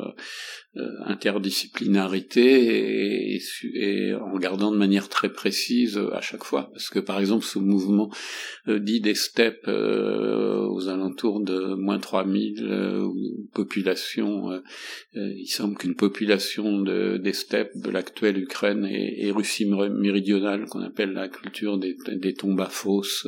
interdisciplinarité 1.05 3.35
et, 3.35 3.41
et, 3.73 4.13
en 4.13 4.33
regardant 4.33 4.71
de 4.71 4.77
manière 4.77 5.09
très 5.09 5.31
précise 5.31 5.99
à 6.13 6.21
chaque 6.21 6.43
fois, 6.43 6.69
parce 6.71 6.89
que 6.89 6.99
par 6.99 7.19
exemple 7.19 7.45
ce 7.45 7.59
mouvement 7.59 8.09
euh, 8.67 8.79
dit 8.79 9.01
des 9.01 9.15
steppes 9.15 9.67
euh, 9.67 10.65
aux 10.67 10.87
alentours 10.89 11.41
de 11.41 11.75
moins 11.75 11.99
3000 11.99 12.63
euh, 12.63 13.07
population, 13.53 14.51
euh, 14.51 14.61
il 15.13 15.47
semble 15.47 15.77
qu'une 15.77 15.95
population 15.95 16.81
de, 16.81 17.17
des 17.17 17.33
steppes 17.33 17.75
de 17.75 17.89
l'actuelle 17.89 18.37
Ukraine 18.37 18.85
et, 18.85 19.27
et, 19.27 19.31
Russie 19.31 19.65
méridionale, 19.65 20.65
qu'on 20.65 20.81
appelle 20.81 21.13
la 21.13 21.27
culture 21.27 21.77
des, 21.77 21.97
des 22.07 22.33
tombes 22.33 22.61
à 22.61 22.69
fosses, 22.69 23.27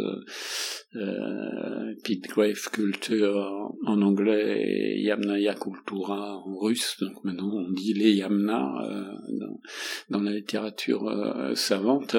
pit 2.03 2.21
grave 2.27 2.69
culture 2.71 3.73
en 3.85 4.01
anglais 4.01 4.95
et 4.97 5.01
Yamnaya 5.01 5.53
cultura 5.55 6.37
en 6.37 6.57
russe, 6.57 6.97
donc 6.99 7.23
maintenant 7.23 7.51
on 7.53 7.71
dit 7.71 7.93
les 7.93 8.13
Yamna 8.13 8.87
dans, 9.29 9.59
dans, 10.09 10.21
la 10.21 10.31
littérature 10.31 11.11
savante, 11.55 12.15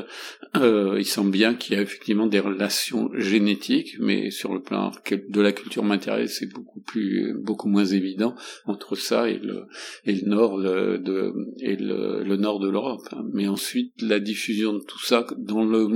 euh, 0.57 0.97
il 0.99 1.05
semble 1.05 1.31
bien 1.31 1.55
qu'il 1.55 1.75
y 1.75 1.79
a 1.79 1.83
effectivement 1.83 2.27
des 2.27 2.41
relations 2.41 3.11
génétiques, 3.15 3.97
mais 4.01 4.31
sur 4.31 4.55
le 4.55 4.63
plan 4.63 4.93
de 5.11 5.41
la 5.41 5.53
culture 5.53 5.85
matérielle, 5.85 6.29
c'est 6.29 6.53
beaucoup 6.53 6.81
plus, 6.81 7.35
beaucoup 7.39 7.69
moins 7.69 7.85
évident 7.85 8.35
entre 8.65 8.95
ça 8.97 9.29
et 9.29 9.39
le, 9.39 9.67
et 10.05 10.13
le 10.13 10.29
nord 10.29 10.59
de, 10.59 11.33
et 11.61 11.77
le, 11.77 12.23
le, 12.25 12.37
nord 12.37 12.61
de 12.61 12.69
l'Europe. 12.69 13.09
Mais 13.33 13.49
ensuite, 13.49 13.93
la 14.01 14.21
diffusion 14.21 14.75
de 14.75 14.81
tout 14.81 15.03
ça, 15.03 15.27
dans 15.37 15.65
le, 15.65 15.89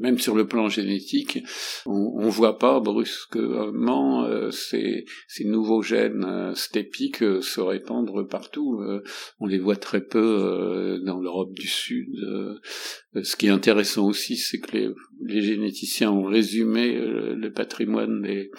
même 0.00 0.18
sur 0.18 0.34
le 0.34 0.46
plan 0.46 0.68
génétique, 0.68 1.42
on 2.14 2.28
voit 2.28 2.58
pas 2.58 2.80
brusquement 2.80 4.24
euh, 4.24 4.50
ces, 4.50 5.04
nouveaux 5.44 5.82
gènes 5.82 6.24
euh, 6.24 6.54
stépiques 6.54 7.22
euh, 7.22 7.40
se 7.40 7.60
répandre 7.60 8.26
partout. 8.26 8.80
Euh, 8.80 9.02
on 9.40 9.46
les 9.46 9.58
voit 9.58 9.76
très 9.76 10.00
peu 10.00 11.00
dans 11.04 11.20
l'Europe 11.20 11.52
du 11.52 11.68
Sud. 11.68 12.08
ce 13.22 13.36
qui 13.36 13.46
est 13.46 13.50
intéressant 13.50 14.06
aussi, 14.06 14.36
c'est 14.36 14.58
que 14.58 14.94
les, 15.24 15.42
généticiens 15.42 16.10
ont 16.10 16.24
résumé 16.24 16.94
le 16.94 17.52
patrimoine 17.52 18.22
des, 18.22 18.50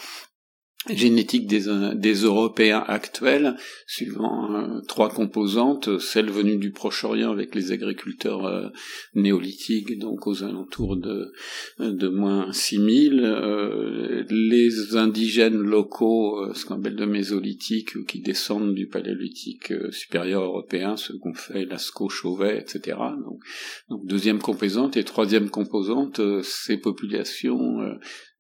génétique 0.90 1.48
des, 1.48 1.64
des 1.96 2.14
Européens 2.14 2.84
actuels, 2.88 3.56
suivant 3.86 4.54
euh, 4.54 4.82
trois 4.88 5.10
composantes, 5.10 6.00
celle 6.00 6.30
venue 6.30 6.58
du 6.58 6.72
Proche-Orient 6.72 7.32
avec 7.32 7.56
les 7.56 7.72
agriculteurs 7.72 8.46
euh, 8.46 8.70
néolithiques, 9.16 9.98
donc 10.00 10.28
aux 10.28 10.44
alentours 10.44 10.98
de, 10.98 11.34
de 11.80 12.08
moins 12.08 12.52
6000, 12.52 13.22
euh, 13.24 14.24
les 14.30 14.96
indigènes 14.96 15.58
locaux, 15.58 16.44
euh, 16.44 16.54
ce 16.54 16.66
qu'on 16.66 16.76
appelle 16.76 16.96
de 16.96 17.06
mésolithique, 17.06 18.06
qui 18.06 18.22
descendent 18.22 18.74
du 18.74 18.88
paléolithique 18.88 19.74
supérieur 19.92 20.44
européen, 20.44 20.98
ce 20.98 21.14
qu'on 21.14 21.34
fait 21.34 21.66
Lascaux, 21.66 22.10
Chauvet, 22.10 22.60
etc. 22.60 22.98
Donc, 23.24 23.40
donc, 23.90 24.06
deuxième 24.06 24.40
composante, 24.40 24.98
et 24.98 25.04
troisième 25.04 25.50
composante, 25.50 26.22
ces 26.44 26.78
populations 26.78 27.80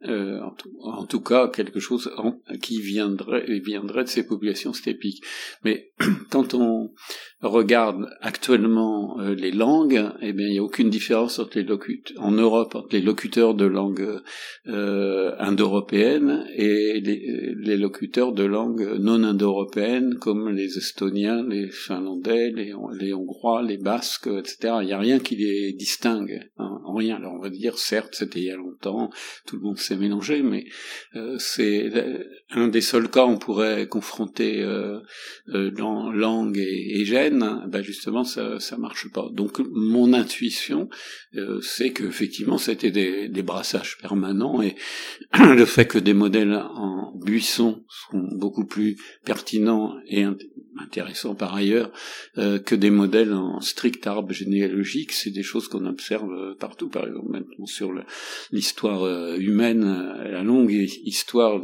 euh, 0.05 0.39
en, 0.41 0.51
tout, 0.51 0.69
en, 0.81 1.05
tout, 1.05 1.21
cas 1.21 1.47
quelque 1.47 1.79
chose 1.79 2.11
en, 2.17 2.39
qui 2.61 2.79
viendrait, 2.81 3.59
viendrait 3.59 4.03
de 4.03 4.09
ces 4.09 4.27
populations 4.27 4.71
stépiques. 4.71 5.23
Mais 5.63 5.91
quand 6.29 6.53
on 6.53 6.91
regarde 7.41 8.07
actuellement 8.21 9.19
euh, 9.19 9.35
les 9.35 9.51
langues, 9.51 10.11
eh 10.21 10.33
bien 10.33 10.47
il 10.47 10.53
n'y 10.53 10.59
a 10.59 10.63
aucune 10.63 10.89
différence 10.89 11.39
entre 11.39 11.57
les 11.57 11.63
locuteurs 11.63 12.23
en 12.23 12.31
Europe 12.31 12.75
entre 12.75 12.89
les 12.91 13.01
locuteurs 13.01 13.53
de 13.53 13.65
langue 13.65 14.21
euh, 14.67 15.35
indo-européenne 15.39 16.45
et 16.55 16.99
les, 16.99 17.77
locuteurs 17.77 18.33
de 18.33 18.43
langue 18.43 18.97
non 18.99 19.23
indo-européenne 19.23 20.15
comme 20.19 20.49
les 20.49 20.77
Estoniens, 20.77 21.43
les 21.47 21.69
Finlandais, 21.69 22.51
les, 22.51 22.73
Hongrois, 23.13 23.61
les 23.61 23.77
Basques, 23.77 24.27
etc. 24.27 24.75
Il 24.81 24.87
n'y 24.87 24.93
a 24.93 24.99
rien 24.99 25.19
qui 25.19 25.35
les 25.35 25.73
distingue, 25.73 26.49
hein, 26.57 26.81
en 26.85 26.95
rien. 26.95 27.17
Alors 27.17 27.33
on 27.33 27.39
va 27.39 27.49
dire 27.49 27.77
certes 27.77 28.15
c'était 28.15 28.39
il 28.39 28.45
y 28.45 28.51
a 28.51 28.55
longtemps, 28.55 29.09
tout 29.45 29.57
le 29.57 29.61
monde 29.61 29.77
s'est 29.87 29.97
mélangé, 29.97 30.41
mais 30.41 30.65
euh, 31.15 31.37
c'est 31.39 31.91
un 32.51 32.67
des 32.67 32.81
seuls 32.81 33.09
cas 33.09 33.25
on 33.25 33.37
pourrait 33.37 33.87
confronter 33.87 34.61
euh, 34.61 34.99
euh, 35.49 35.71
langue 36.13 36.57
et, 36.57 36.99
et 36.99 37.05
gène, 37.05 37.63
ben 37.67 37.81
justement 37.81 38.23
ça 38.23 38.59
ça 38.59 38.77
marche 38.77 39.11
pas. 39.11 39.27
Donc 39.31 39.59
mon 39.71 40.13
intuition, 40.13 40.89
euh, 41.35 41.59
c'est 41.61 41.91
qu'effectivement 41.91 42.57
c'était 42.57 42.91
des, 42.91 43.43
brassages 43.43 43.97
permanents 43.99 44.61
et 44.61 44.75
le 45.39 45.65
fait 45.65 45.85
que 45.85 45.99
des 45.99 46.13
modèles 46.13 46.53
en 46.53 47.13
buisson 47.15 47.85
sont 48.09 48.27
beaucoup 48.33 48.65
plus 48.65 48.97
pertinents 49.23 49.95
et 50.07 50.25
intéressants 50.79 51.35
par 51.35 51.55
ailleurs 51.55 51.91
euh, 52.37 52.59
que 52.59 52.75
des 52.75 52.89
modèles 52.89 53.33
en 53.33 53.61
strict 53.61 54.05
arbre 54.07 54.33
généalogique, 54.33 55.11
c'est 55.11 55.31
des 55.31 55.43
choses 55.43 55.67
qu'on 55.67 55.85
observe 55.85 56.55
partout, 56.59 56.89
par 56.89 57.07
exemple 57.07 57.29
maintenant 57.29 57.65
sur 57.65 57.93
l'histoire 58.51 59.03
euh, 59.03 59.37
humaine, 59.83 60.31
la 60.31 60.43
longue 60.43 60.71
histoire 60.71 61.61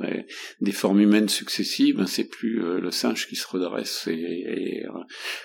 des, 0.61 0.71
formes 0.71 1.01
humaines 1.01 1.29
successives, 1.29 1.97
ben 1.97 2.07
c'est 2.07 2.23
plus 2.23 2.63
euh, 2.63 2.79
le 2.79 2.91
singe 2.91 3.27
qui 3.27 3.35
se 3.35 3.47
redresse 3.47 4.07
et, 4.07 4.13
et 4.13 4.85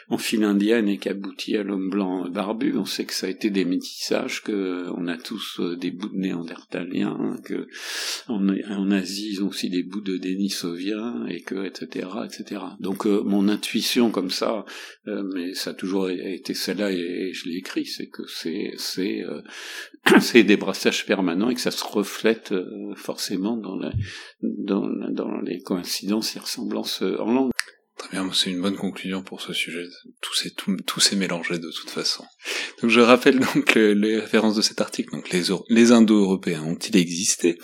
en 0.08 0.18
file 0.18 0.44
indienne 0.44 0.88
et 0.88 0.98
qui 0.98 1.08
aboutit 1.08 1.56
à 1.56 1.62
l'homme 1.62 1.90
blanc 1.90 2.28
barbu. 2.28 2.76
On 2.76 2.84
sait 2.84 3.04
que 3.04 3.14
ça 3.14 3.26
a 3.26 3.30
été 3.30 3.50
des 3.50 3.64
métissages, 3.64 4.42
que 4.42 4.86
on 4.96 5.06
a 5.06 5.16
tous 5.16 5.60
euh, 5.60 5.76
des 5.76 5.90
bouts 5.90 6.08
de 6.08 6.18
néandertaliens, 6.18 7.36
que 7.44 7.68
en, 8.28 8.48
en, 8.48 8.90
Asie 8.90 9.30
ils 9.32 9.42
ont 9.42 9.48
aussi 9.48 9.68
des 9.68 9.82
bouts 9.82 10.00
de 10.00 10.16
dénisoviens 10.16 11.26
et 11.28 11.40
que 11.42 11.66
etc 11.66 12.08
etc. 12.24 12.60
Donc 12.80 13.06
euh, 13.06 13.22
mon 13.22 13.48
intuition 13.48 14.10
comme 14.10 14.30
ça, 14.30 14.64
euh, 15.06 15.22
mais 15.34 15.54
ça 15.54 15.70
a 15.70 15.74
toujours 15.74 16.10
été 16.10 16.54
celle-là 16.54 16.90
et, 16.90 17.32
je 17.32 17.48
l'ai 17.48 17.56
écrit, 17.56 17.84
c'est 17.86 18.08
que 18.08 18.22
c'est 18.26 18.74
c'est 20.20 20.42
des 20.42 20.56
brassages 20.56 21.06
permanents 21.06 21.50
et 21.50 21.54
que 21.54 21.60
ça 21.60 21.70
se 21.70 21.84
reflète 21.84 22.52
forcément 22.96 23.56
dans, 23.56 23.76
la, 23.76 23.92
dans, 24.42 24.88
dans 25.10 25.40
les 25.40 25.60
coïncidences 25.60 26.36
et 26.36 26.40
ressemblances 26.40 27.02
en 27.02 27.32
langue. 27.32 27.50
Très 27.98 28.10
bien, 28.10 28.30
c'est 28.32 28.50
une 28.50 28.62
bonne 28.62 28.76
conclusion 28.76 29.22
pour 29.22 29.40
ce 29.40 29.52
sujet. 29.52 29.84
Tout 30.20 30.34
s'est 30.34 30.50
tout, 30.50 30.76
tout 30.86 31.00
mélangé 31.16 31.58
de 31.58 31.68
toute 31.70 31.90
façon. 31.90 32.24
Donc 32.80 32.90
je 32.90 33.00
rappelle 33.00 33.40
donc 33.40 33.74
les 33.74 34.20
références 34.20 34.54
de 34.54 34.62
cet 34.62 34.80
article. 34.80 35.10
Donc 35.10 35.30
les, 35.30 35.44
les 35.68 35.92
Indo-Européens 35.92 36.62
ont-ils 36.62 36.96
existé? 36.96 37.58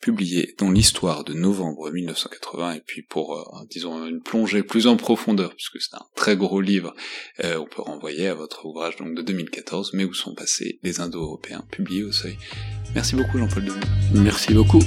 Publié 0.00 0.54
dans 0.58 0.70
l'histoire 0.70 1.24
de 1.24 1.34
novembre 1.34 1.90
1980. 1.90 2.74
Et 2.74 2.80
puis 2.80 3.02
pour 3.02 3.38
euh, 3.38 3.64
disons 3.70 4.06
une 4.06 4.22
plongée 4.22 4.62
plus 4.62 4.88
en 4.88 4.96
profondeur, 4.96 5.54
puisque 5.54 5.80
c'est 5.80 5.94
un 5.94 6.04
très 6.16 6.36
gros 6.36 6.60
livre, 6.60 6.94
euh, 7.44 7.58
on 7.58 7.66
peut 7.66 7.82
renvoyer 7.82 8.26
à 8.26 8.34
votre 8.34 8.66
ouvrage 8.66 8.96
donc 8.96 9.14
de 9.14 9.22
2014. 9.22 9.92
Mais 9.94 10.04
où 10.04 10.14
sont 10.14 10.34
passés 10.34 10.80
les 10.82 11.00
Indo-Européens? 11.00 11.64
Publié 11.70 12.02
au 12.02 12.12
Seuil. 12.12 12.36
Merci 12.94 13.14
beaucoup 13.14 13.38
Jean-Paul 13.38 13.64
Denis. 13.64 13.86
Merci 14.14 14.52
beaucoup. 14.52 14.80